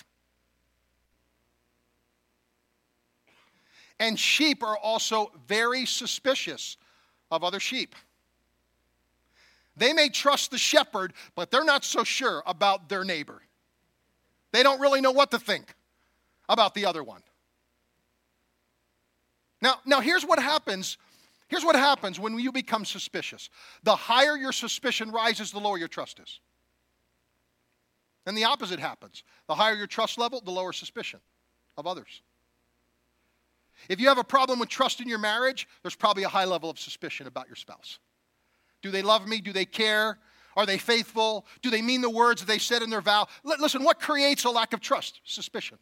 And 3.99 4.19
sheep 4.19 4.61
are 4.61 4.77
also 4.77 5.31
very 5.47 5.85
suspicious 5.85 6.77
of 7.31 7.43
other 7.43 7.59
sheep. 7.59 7.95
They 9.77 9.93
may 9.93 10.09
trust 10.09 10.51
the 10.51 10.57
shepherd, 10.57 11.13
but 11.35 11.51
they're 11.51 11.63
not 11.63 11.83
so 11.83 12.03
sure 12.03 12.43
about 12.45 12.89
their 12.89 13.03
neighbor. 13.03 13.41
They 14.51 14.63
don't 14.63 14.79
really 14.79 15.01
know 15.01 15.11
what 15.11 15.31
to 15.31 15.39
think 15.39 15.73
about 16.47 16.75
the 16.75 16.85
other 16.85 17.03
one. 17.03 17.21
Now, 19.61 19.75
now 19.85 19.99
here's 19.99 20.23
what 20.23 20.39
happens. 20.39 20.97
Here's 21.47 21.63
what 21.63 21.75
happens 21.75 22.19
when 22.19 22.37
you 22.39 22.51
become 22.51 22.85
suspicious. 22.85 23.49
The 23.83 23.95
higher 23.95 24.37
your 24.37 24.51
suspicion 24.51 25.11
rises, 25.11 25.51
the 25.51 25.59
lower 25.59 25.77
your 25.77 25.87
trust 25.87 26.19
is. 26.19 26.39
And 28.25 28.37
the 28.37 28.45
opposite 28.45 28.79
happens. 28.79 29.23
The 29.47 29.55
higher 29.55 29.75
your 29.75 29.87
trust 29.87 30.17
level, 30.17 30.41
the 30.41 30.51
lower 30.51 30.73
suspicion 30.73 31.19
of 31.77 31.85
others. 31.85 32.21
If 33.89 33.99
you 33.99 34.07
have 34.07 34.17
a 34.17 34.23
problem 34.23 34.59
with 34.59 34.69
trust 34.69 35.01
in 35.01 35.07
your 35.07 35.19
marriage, 35.19 35.67
there's 35.83 35.95
probably 35.95 36.23
a 36.23 36.29
high 36.29 36.45
level 36.45 36.69
of 36.69 36.79
suspicion 36.79 37.27
about 37.27 37.47
your 37.47 37.55
spouse. 37.55 37.99
Do 38.81 38.89
they 38.89 39.01
love 39.01 39.27
me? 39.27 39.41
Do 39.41 39.53
they 39.53 39.65
care? 39.65 40.17
Are 40.55 40.65
they 40.65 40.77
faithful? 40.77 41.45
Do 41.61 41.69
they 41.69 41.81
mean 41.81 42.01
the 42.01 42.09
words 42.09 42.41
that 42.41 42.47
they 42.47 42.57
said 42.59 42.81
in 42.81 42.89
their 42.89 43.01
vow? 43.01 43.27
L- 43.45 43.55
listen, 43.59 43.83
what 43.83 43.99
creates 43.99 44.45
a 44.45 44.49
lack 44.49 44.73
of 44.73 44.79
trust? 44.79 45.19
Suspicion. 45.25 45.77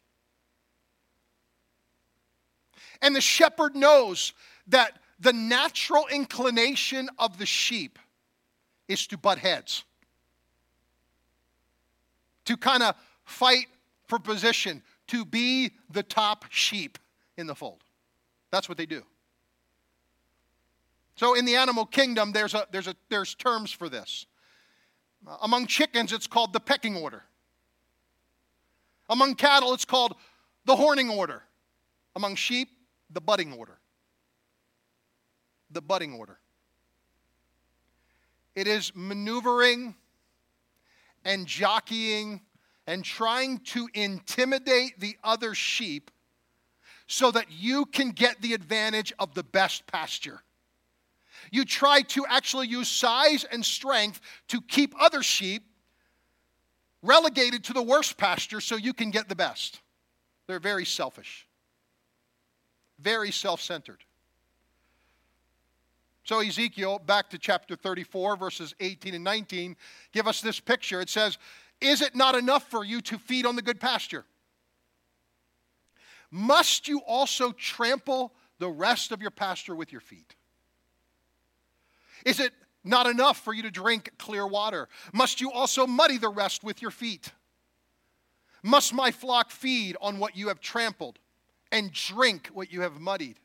And 3.00 3.14
the 3.14 3.20
shepherd 3.20 3.76
knows 3.76 4.32
that 4.66 4.98
the 5.20 5.32
natural 5.32 6.06
inclination 6.10 7.08
of 7.18 7.38
the 7.38 7.46
sheep 7.46 7.98
is 8.88 9.06
to 9.08 9.16
butt 9.16 9.38
heads, 9.38 9.84
to 12.44 12.56
kind 12.56 12.82
of 12.82 12.94
fight 13.24 13.66
for 14.06 14.18
position, 14.18 14.82
to 15.08 15.24
be 15.24 15.72
the 15.90 16.02
top 16.02 16.44
sheep 16.50 16.98
in 17.36 17.46
the 17.46 17.54
fold. 17.54 17.82
That's 18.50 18.68
what 18.68 18.78
they 18.78 18.86
do. 18.86 19.02
So 21.16 21.34
in 21.34 21.44
the 21.44 21.56
animal 21.56 21.86
kingdom, 21.86 22.32
there's, 22.32 22.54
a, 22.54 22.66
there's, 22.70 22.88
a, 22.88 22.96
there's 23.08 23.34
terms 23.34 23.70
for 23.70 23.88
this. 23.88 24.26
Among 25.42 25.66
chickens, 25.66 26.12
it's 26.12 26.26
called 26.26 26.52
the 26.52 26.60
pecking 26.60 26.96
order. 26.96 27.22
Among 29.08 29.34
cattle, 29.34 29.72
it's 29.74 29.84
called 29.84 30.14
the 30.64 30.76
horning 30.76 31.10
order. 31.10 31.42
Among 32.16 32.34
sheep, 32.34 32.68
the 33.10 33.20
butting 33.20 33.52
order. 33.52 33.78
The 35.70 35.80
butting 35.80 36.14
order. 36.14 36.38
It 38.54 38.66
is 38.66 38.92
maneuvering 38.94 39.94
and 41.24 41.46
jockeying 41.46 42.40
and 42.86 43.04
trying 43.04 43.58
to 43.58 43.88
intimidate 43.94 45.00
the 45.00 45.16
other 45.24 45.54
sheep 45.54 46.10
so 47.06 47.30
that 47.30 47.46
you 47.50 47.86
can 47.86 48.10
get 48.10 48.40
the 48.40 48.54
advantage 48.54 49.12
of 49.18 49.34
the 49.34 49.42
best 49.42 49.86
pasture. 49.86 50.42
You 51.50 51.64
try 51.64 52.02
to 52.02 52.24
actually 52.28 52.68
use 52.68 52.88
size 52.88 53.44
and 53.44 53.64
strength 53.64 54.20
to 54.48 54.60
keep 54.60 54.94
other 55.00 55.22
sheep 55.22 55.64
relegated 57.02 57.64
to 57.64 57.72
the 57.72 57.82
worst 57.82 58.16
pasture 58.16 58.60
so 58.60 58.76
you 58.76 58.94
can 58.94 59.10
get 59.10 59.28
the 59.28 59.36
best. 59.36 59.80
They're 60.46 60.60
very 60.60 60.84
selfish, 60.84 61.46
very 62.98 63.30
self 63.30 63.60
centered. 63.60 64.04
So, 66.24 66.40
Ezekiel, 66.40 67.00
back 67.00 67.28
to 67.30 67.38
chapter 67.38 67.76
34, 67.76 68.36
verses 68.36 68.74
18 68.80 69.14
and 69.14 69.22
19, 69.22 69.76
give 70.10 70.26
us 70.26 70.40
this 70.40 70.58
picture. 70.58 71.02
It 71.02 71.10
says, 71.10 71.36
Is 71.82 72.00
it 72.00 72.16
not 72.16 72.34
enough 72.34 72.70
for 72.70 72.82
you 72.82 73.02
to 73.02 73.18
feed 73.18 73.44
on 73.44 73.56
the 73.56 73.62
good 73.62 73.78
pasture? 73.78 74.24
Must 76.30 76.88
you 76.88 77.02
also 77.06 77.52
trample 77.52 78.32
the 78.58 78.70
rest 78.70 79.12
of 79.12 79.20
your 79.20 79.30
pasture 79.30 79.76
with 79.76 79.92
your 79.92 80.00
feet? 80.00 80.34
Is 82.24 82.40
it 82.40 82.52
not 82.84 83.06
enough 83.06 83.38
for 83.38 83.52
you 83.52 83.62
to 83.62 83.70
drink 83.70 84.10
clear 84.18 84.46
water? 84.46 84.88
Must 85.12 85.42
you 85.42 85.52
also 85.52 85.86
muddy 85.86 86.16
the 86.16 86.30
rest 86.30 86.64
with 86.64 86.80
your 86.80 86.90
feet? 86.90 87.32
Must 88.62 88.94
my 88.94 89.10
flock 89.10 89.50
feed 89.50 89.94
on 90.00 90.18
what 90.18 90.38
you 90.38 90.48
have 90.48 90.60
trampled 90.60 91.18
and 91.70 91.92
drink 91.92 92.48
what 92.54 92.72
you 92.72 92.80
have 92.80 92.98
muddied 92.98 93.38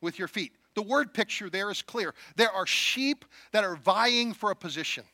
with 0.00 0.18
your 0.18 0.26
feet? 0.26 0.52
The 0.74 0.82
word 0.82 1.14
picture 1.14 1.48
there 1.48 1.70
is 1.70 1.82
clear. 1.82 2.14
There 2.36 2.50
are 2.50 2.66
sheep 2.66 3.24
that 3.52 3.64
are 3.64 3.76
vying 3.76 4.34
for 4.34 4.50
a 4.50 4.56
position. 4.56 5.04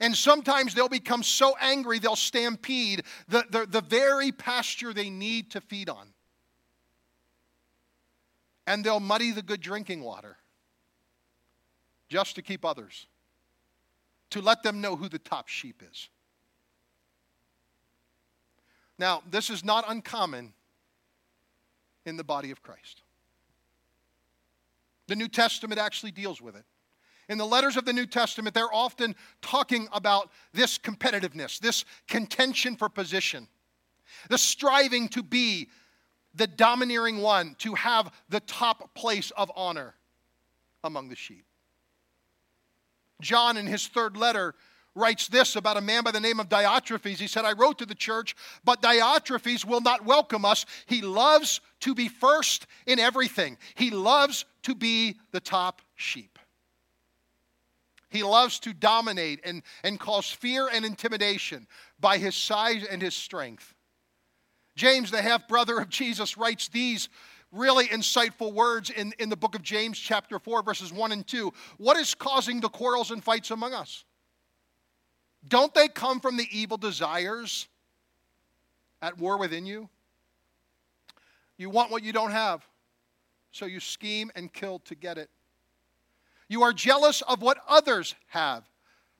And 0.00 0.16
sometimes 0.16 0.74
they'll 0.74 0.88
become 0.88 1.22
so 1.22 1.54
angry 1.60 1.98
they'll 1.98 2.16
stampede 2.16 3.02
the, 3.28 3.44
the, 3.50 3.66
the 3.66 3.82
very 3.82 4.32
pasture 4.32 4.94
they 4.94 5.10
need 5.10 5.50
to 5.50 5.60
feed 5.60 5.88
on. 5.88 6.08
And 8.66 8.84
they'll 8.84 9.00
muddy 9.00 9.32
the 9.32 9.42
good 9.42 9.60
drinking 9.60 10.02
water 10.02 10.36
just 12.08 12.36
to 12.36 12.42
keep 12.42 12.64
others, 12.64 13.06
to 14.30 14.40
let 14.40 14.62
them 14.62 14.80
know 14.80 14.96
who 14.96 15.08
the 15.08 15.18
top 15.18 15.48
sheep 15.48 15.82
is. 15.90 16.08
Now, 18.98 19.22
this 19.28 19.50
is 19.50 19.64
not 19.64 19.84
uncommon 19.88 20.52
in 22.04 22.16
the 22.16 22.24
body 22.24 22.50
of 22.50 22.62
Christ. 22.62 23.02
The 25.10 25.16
New 25.16 25.26
Testament 25.26 25.80
actually 25.80 26.12
deals 26.12 26.40
with 26.40 26.54
it. 26.54 26.64
In 27.28 27.36
the 27.36 27.44
letters 27.44 27.76
of 27.76 27.84
the 27.84 27.92
New 27.92 28.06
Testament, 28.06 28.54
they're 28.54 28.72
often 28.72 29.16
talking 29.42 29.88
about 29.92 30.30
this 30.52 30.78
competitiveness, 30.78 31.58
this 31.58 31.84
contention 32.06 32.76
for 32.76 32.88
position, 32.88 33.48
the 34.28 34.38
striving 34.38 35.08
to 35.08 35.24
be 35.24 35.68
the 36.32 36.46
domineering 36.46 37.18
one, 37.18 37.56
to 37.58 37.74
have 37.74 38.12
the 38.28 38.38
top 38.38 38.94
place 38.94 39.32
of 39.32 39.50
honor 39.56 39.96
among 40.84 41.08
the 41.08 41.16
sheep. 41.16 41.44
John, 43.20 43.56
in 43.56 43.66
his 43.66 43.88
third 43.88 44.16
letter, 44.16 44.54
writes 44.94 45.28
this 45.28 45.56
about 45.56 45.76
a 45.76 45.80
man 45.80 46.02
by 46.02 46.10
the 46.10 46.20
name 46.20 46.40
of 46.40 46.48
Diotrephes. 46.48 47.18
He 47.18 47.26
said, 47.26 47.44
I 47.44 47.52
wrote 47.52 47.78
to 47.78 47.86
the 47.86 47.94
church, 47.94 48.34
but 48.64 48.82
Diotrephes 48.82 49.64
will 49.64 49.80
not 49.80 50.04
welcome 50.04 50.44
us. 50.44 50.66
He 50.86 51.02
loves 51.02 51.60
to 51.80 51.94
be 51.94 52.08
first 52.08 52.66
in 52.86 52.98
everything, 52.98 53.56
he 53.74 53.90
loves 53.90 54.44
to 54.62 54.74
be 54.74 55.16
the 55.32 55.40
top 55.40 55.82
sheep. 55.94 56.38
He 58.10 58.24
loves 58.24 58.58
to 58.60 58.72
dominate 58.72 59.40
and, 59.44 59.62
and 59.84 59.98
cause 59.98 60.28
fear 60.28 60.68
and 60.68 60.84
intimidation 60.84 61.68
by 62.00 62.18
his 62.18 62.34
size 62.34 62.84
and 62.84 63.00
his 63.00 63.14
strength. 63.14 63.72
James, 64.74 65.12
the 65.12 65.22
half 65.22 65.46
brother 65.46 65.78
of 65.78 65.88
Jesus, 65.88 66.36
writes 66.36 66.66
these 66.68 67.08
really 67.52 67.86
insightful 67.86 68.52
words 68.52 68.90
in, 68.90 69.12
in 69.18 69.28
the 69.28 69.36
book 69.36 69.54
of 69.54 69.62
James, 69.62 69.98
chapter 69.98 70.38
4, 70.38 70.62
verses 70.62 70.92
1 70.92 71.12
and 71.12 71.26
2. 71.26 71.52
What 71.78 71.96
is 71.96 72.14
causing 72.14 72.60
the 72.60 72.68
quarrels 72.68 73.12
and 73.12 73.22
fights 73.22 73.52
among 73.52 73.74
us? 73.74 74.04
Don't 75.46 75.72
they 75.74 75.88
come 75.88 76.20
from 76.20 76.36
the 76.36 76.46
evil 76.50 76.76
desires 76.76 77.68
at 79.02 79.18
war 79.18 79.38
within 79.38 79.66
you? 79.66 79.88
You 81.56 81.70
want 81.70 81.90
what 81.90 82.02
you 82.02 82.12
don't 82.12 82.30
have, 82.30 82.66
so 83.50 83.66
you 83.66 83.80
scheme 83.80 84.30
and 84.34 84.52
kill 84.52 84.78
to 84.80 84.94
get 84.94 85.18
it. 85.18 85.30
You 86.48 86.62
are 86.62 86.72
jealous 86.72 87.22
of 87.22 87.42
what 87.42 87.58
others 87.68 88.14
have, 88.28 88.64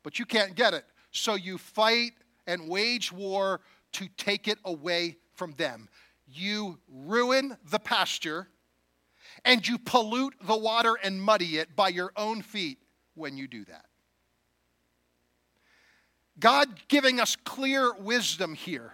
but 0.03 0.19
you 0.19 0.25
can't 0.25 0.55
get 0.55 0.75
it, 0.75 0.85
so 1.11 1.35
you 1.35 1.59
fight 1.59 2.13
and 2.47 2.69
wage 2.69 3.13
war 3.13 3.61
to 3.93 4.09
take 4.17 4.49
it 4.49 4.59
away 4.65 5.17
from 5.35 5.53
them 5.53 5.89
you 6.33 6.79
ruin 6.89 7.57
the 7.71 7.79
pasture 7.79 8.49
and 9.45 9.67
you 9.67 9.79
pollute 9.79 10.35
the 10.43 10.57
water 10.57 10.97
and 11.03 11.21
muddy 11.21 11.59
it 11.59 11.75
by 11.75 11.89
your 11.89 12.13
own 12.17 12.43
feet 12.43 12.79
when 13.15 13.37
you 13.37 13.49
do 13.49 13.65
that. 13.65 13.87
God 16.41 16.69
giving 16.89 17.21
us 17.21 17.37
clear 17.37 17.93
wisdom 17.95 18.55
here. 18.55 18.93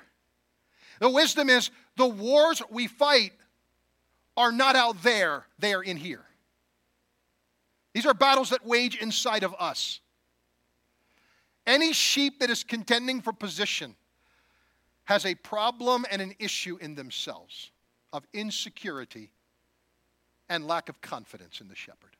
The 1.00 1.10
wisdom 1.10 1.48
is 1.48 1.70
the 1.96 2.06
wars 2.06 2.60
we 2.70 2.86
fight 2.86 3.32
are 4.36 4.52
not 4.52 4.76
out 4.76 5.02
there, 5.02 5.46
they 5.58 5.72
are 5.72 5.82
in 5.82 5.96
here. 5.96 6.24
These 7.94 8.04
are 8.04 8.12
battles 8.12 8.50
that 8.50 8.66
wage 8.66 8.96
inside 8.96 9.42
of 9.42 9.54
us. 9.58 10.00
Any 11.66 11.92
sheep 11.94 12.40
that 12.40 12.50
is 12.50 12.62
contending 12.62 13.22
for 13.22 13.32
position 13.32 13.96
has 15.04 15.24
a 15.24 15.34
problem 15.36 16.04
and 16.10 16.20
an 16.20 16.34
issue 16.38 16.76
in 16.80 16.94
themselves 16.94 17.70
of 18.12 18.26
insecurity 18.32 19.30
and 20.48 20.66
lack 20.66 20.88
of 20.88 21.00
confidence 21.00 21.60
in 21.60 21.68
the 21.68 21.74
shepherd. 21.74 22.16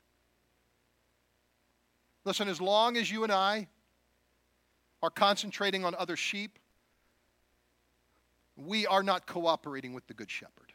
Listen, 2.25 2.47
as 2.47 2.59
long 2.59 2.97
as 2.97 3.11
you 3.11 3.23
and 3.23 3.31
I 3.31 3.67
are 5.01 5.09
concentrating 5.09 5.85
on 5.85 5.95
other 5.95 6.15
sheep, 6.15 6.57
we 8.55 8.87
are 8.87 9.03
not 9.03 9.27
cooperating 9.27 9.93
with 9.93 10.07
the 10.07 10.13
Good 10.13 10.31
Shepherd. 10.31 10.73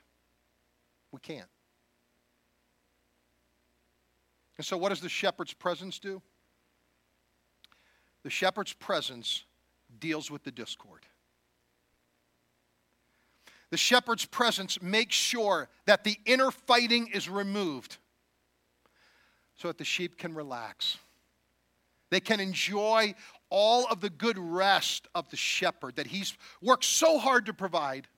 We 1.10 1.20
can't. 1.20 1.48
And 4.56 4.64
so, 4.64 4.76
what 4.76 4.90
does 4.90 5.00
the 5.00 5.08
shepherd's 5.08 5.52
presence 5.52 5.98
do? 5.98 6.22
The 8.22 8.30
shepherd's 8.30 8.72
presence 8.72 9.44
deals 9.98 10.30
with 10.30 10.44
the 10.44 10.52
discord. 10.52 11.00
The 13.70 13.76
shepherd's 13.76 14.26
presence 14.26 14.80
makes 14.82 15.16
sure 15.16 15.68
that 15.86 16.04
the 16.04 16.16
inner 16.26 16.50
fighting 16.50 17.08
is 17.08 17.28
removed 17.28 17.96
so 19.56 19.68
that 19.68 19.78
the 19.78 19.84
sheep 19.84 20.18
can 20.18 20.34
relax. 20.34 20.98
They 22.10 22.20
can 22.20 22.38
enjoy 22.38 23.14
all 23.52 23.86
of 23.90 24.00
the 24.00 24.08
good 24.08 24.38
rest 24.38 25.06
of 25.14 25.28
the 25.28 25.36
shepherd 25.36 25.96
that 25.96 26.06
he's 26.06 26.34
worked 26.62 26.86
so 26.86 27.18
hard 27.18 27.44
to 27.46 27.52
provide. 27.52 28.08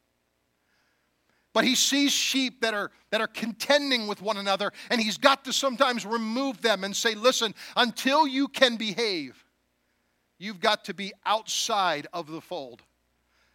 But 1.52 1.64
he 1.64 1.74
sees 1.74 2.12
sheep 2.12 2.60
that 2.60 2.72
are, 2.72 2.92
that 3.10 3.20
are 3.20 3.26
contending 3.26 4.06
with 4.06 4.22
one 4.22 4.36
another, 4.36 4.72
and 4.90 5.00
he's 5.00 5.18
got 5.18 5.44
to 5.46 5.52
sometimes 5.52 6.06
remove 6.06 6.62
them 6.62 6.84
and 6.84 6.94
say, 6.94 7.16
Listen, 7.16 7.52
until 7.76 8.28
you 8.28 8.46
can 8.46 8.76
behave, 8.76 9.44
you've 10.38 10.60
got 10.60 10.84
to 10.84 10.94
be 10.94 11.12
outside 11.26 12.06
of 12.12 12.30
the 12.30 12.40
fold. 12.40 12.82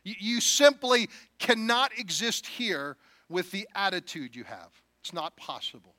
You, 0.04 0.16
you 0.20 0.42
simply 0.42 1.08
cannot 1.40 1.98
exist 1.98 2.46
here 2.46 2.98
with 3.30 3.52
the 3.52 3.68
attitude 3.74 4.36
you 4.36 4.44
have. 4.44 4.70
It's 5.00 5.14
not 5.14 5.38
possible. 5.38 5.96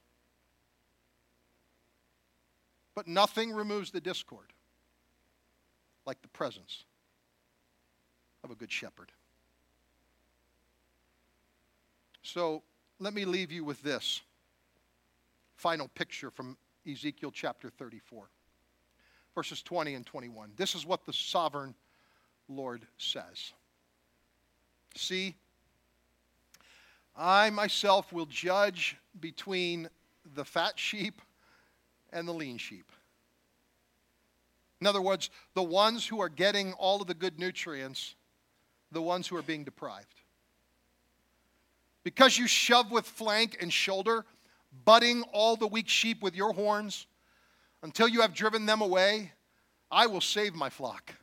But 2.95 3.09
nothing 3.09 3.53
removes 3.53 3.91
the 3.91 4.01
discord 4.01 4.53
like 6.11 6.23
the 6.23 6.29
presence 6.29 6.83
of 8.43 8.51
a 8.51 8.57
good 8.57 8.73
shepherd. 8.73 9.13
So 12.25 12.65
let 12.99 13.15
me 13.15 13.25
leave 13.25 13.53
you 13.53 13.63
with 13.63 13.81
this 13.85 14.21
final 15.55 15.87
picture 15.87 16.29
from 16.29 16.57
Ezekiel 16.85 17.31
chapter 17.33 17.71
34, 17.71 18.29
verses 19.37 19.63
20 19.63 19.95
and 19.95 20.05
21. 20.05 20.51
This 20.57 20.75
is 20.75 20.85
what 20.85 21.07
the 21.07 21.13
sovereign 21.13 21.77
Lord 22.49 22.89
says 22.99 23.53
See, 24.97 25.37
I 27.17 27.51
myself 27.51 28.13
will 28.13 28.27
judge 28.27 28.97
between 29.21 29.89
the 30.35 30.45
fat 30.45 30.77
sheep 30.77 31.23
and 32.13 32.27
the 32.27 32.35
lean 32.35 32.59
sheep. 32.59 32.91
In 34.81 34.87
other 34.87 35.03
words, 35.03 35.31
the 35.55 35.63
ones 35.63 36.07
who 36.07 36.21
are 36.21 36.29
getting 36.29 36.73
all 36.75 37.01
of 37.01 37.07
the 37.07 37.15
good 37.15 37.39
nutrients, 37.39 38.15
the 38.91 39.03
ones 39.03 39.27
who 39.27 39.37
are 39.37 39.43
being 39.43 39.65
deprived. 39.65 40.15
Because 42.03 42.39
you 42.39 42.47
shove 42.47 42.91
with 42.91 43.07
flank 43.07 43.59
and 43.61 43.73
shoulder, 43.73 44.25
butting 44.85 45.23
all 45.33 45.57
the 45.57 45.67
weak 45.67 45.89
sheep 45.89 46.23
with 46.23 46.35
your 46.35 46.53
horns, 46.53 47.07
until 47.83 48.09
you 48.09 48.23
have 48.23 48.35
driven 48.35 48.67
them 48.67 48.81
away, 48.81 49.33
I 49.91 50.07
will 50.07 50.21
save 50.21 50.55
my 50.55 50.71
flock, 50.71 51.15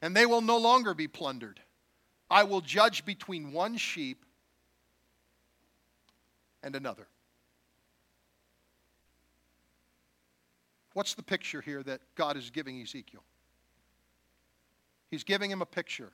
and 0.00 0.16
they 0.16 0.26
will 0.26 0.40
no 0.40 0.56
longer 0.56 0.94
be 0.94 1.08
plundered. 1.08 1.60
I 2.30 2.44
will 2.44 2.60
judge 2.60 3.04
between 3.04 3.52
one 3.52 3.76
sheep 3.76 4.24
and 6.62 6.74
another. 6.74 7.08
What's 10.96 11.12
the 11.12 11.22
picture 11.22 11.60
here 11.60 11.82
that 11.82 12.00
God 12.14 12.38
is 12.38 12.48
giving 12.48 12.80
Ezekiel? 12.80 13.22
He's 15.10 15.24
giving 15.24 15.50
him 15.50 15.60
a 15.60 15.66
picture 15.66 16.10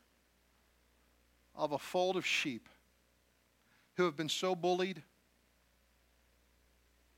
of 1.55 1.71
a 1.71 1.79
fold 1.79 2.17
of 2.17 2.27
sheep 2.27 2.69
who 3.97 4.03
have 4.07 4.17
been 4.17 4.29
so 4.29 4.57
bullied, 4.57 5.01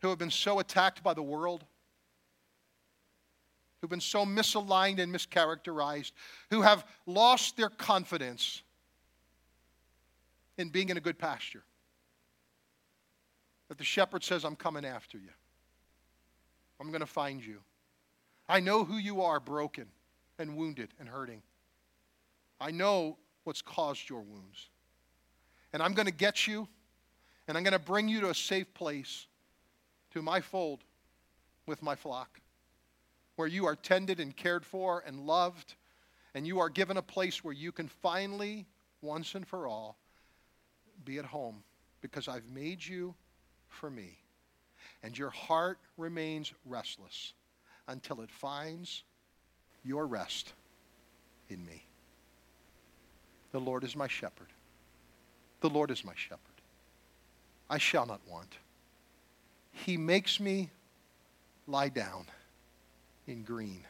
who 0.03 0.11
have 0.11 0.19
been 0.19 0.31
so 0.31 0.59
attacked 0.59 1.03
by 1.03 1.15
the 1.15 1.23
world, 1.23 1.65
who've 3.81 3.89
been 3.89 3.99
so 3.99 4.27
misaligned 4.27 4.99
and 4.99 5.11
mischaracterized, 5.11 6.13
who 6.51 6.61
have 6.61 6.85
lost 7.07 7.57
their 7.57 7.71
confidence 7.71 8.61
in 10.59 10.69
being 10.69 10.91
in 10.91 10.99
a 10.99 11.01
good 11.01 11.19
pasture. 11.19 11.63
That 13.71 13.79
the 13.79 13.85
shepherd 13.85 14.23
says, 14.23 14.45
I'm 14.45 14.55
coming 14.55 14.85
after 14.85 15.17
you. 15.17 15.31
I'm 16.81 16.89
going 16.89 17.01
to 17.01 17.07
find 17.07 17.45
you. 17.45 17.61
I 18.49 18.61
know 18.61 18.85
who 18.85 18.97
you 18.97 19.23
are, 19.23 19.41
broken 19.41 19.87
and 20.39 20.57
wounded 20.57 20.91
and 20.99 21.09
hurting. 21.09 21.43
I 22.61 22.71
know 22.71 23.17
what's 23.45 23.63
caused 23.63 24.09
your 24.09 24.21
wounds. 24.21 24.69
And 25.73 25.83
I'm 25.83 25.93
going 25.93 26.07
to 26.07 26.13
get 26.13 26.47
you, 26.47 26.69
and 27.49 27.57
I'm 27.57 27.65
going 27.65 27.73
to 27.73 27.79
bring 27.79 28.09
you 28.09 28.21
to 28.23 28.31
a 28.31 28.35
safe 28.35 28.73
place, 28.75 29.27
to 30.13 30.23
my 30.23 30.41
fold 30.41 30.85
with 31.67 31.83
my 31.83 31.95
flock, 31.95 32.41
where 33.37 33.49
you 33.49 33.67
are 33.67 33.77
tended 33.77 34.21
and 34.21 34.37
cared 34.37 34.65
for 34.65 35.03
and 35.07 35.21
loved, 35.21 35.75
and 36.35 36.47
you 36.47 36.59
are 36.59 36.69
given 36.69 36.97
a 36.97 37.03
place 37.03 37.43
where 37.43 37.55
you 37.55 37.73
can 37.73 37.89
finally, 37.89 38.67
once 39.03 39.35
and 39.35 39.47
for 39.47 39.67
all, 39.67 39.97
be 41.05 41.19
at 41.19 41.25
home 41.25 41.63
because 42.01 42.29
I've 42.29 42.49
made 42.51 42.85
you 42.85 43.15
for 43.69 43.91
me 43.91 44.24
and 45.05 45.17
your 45.19 45.29
heart 45.29 45.79
remains 45.99 46.53
restless 46.65 47.35
until 47.89 48.23
it 48.23 48.31
finds 48.31 49.05
your 49.85 50.07
rest 50.07 50.55
in 51.51 51.65
me. 51.67 51.85
The 53.53 53.61
Lord 53.61 53.85
is 53.85 53.95
my 53.95 54.09
shepherd. 54.09 54.49
The 55.61 55.69
Lord 55.69 55.91
is 55.91 56.05
my 56.05 56.15
shepherd. 56.17 56.41
I 57.69 57.77
shall 57.77 58.07
not 58.07 58.21
want. 58.27 58.57
He 59.73 59.99
makes 59.99 60.41
me 60.41 60.71
lie 61.67 61.91
down 61.91 62.25
in 63.27 63.43
green 63.43 63.85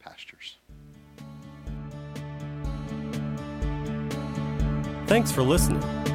pastures. 0.00 0.56
Thanks 5.06 5.30
for 5.30 5.42
listening. 5.42 5.82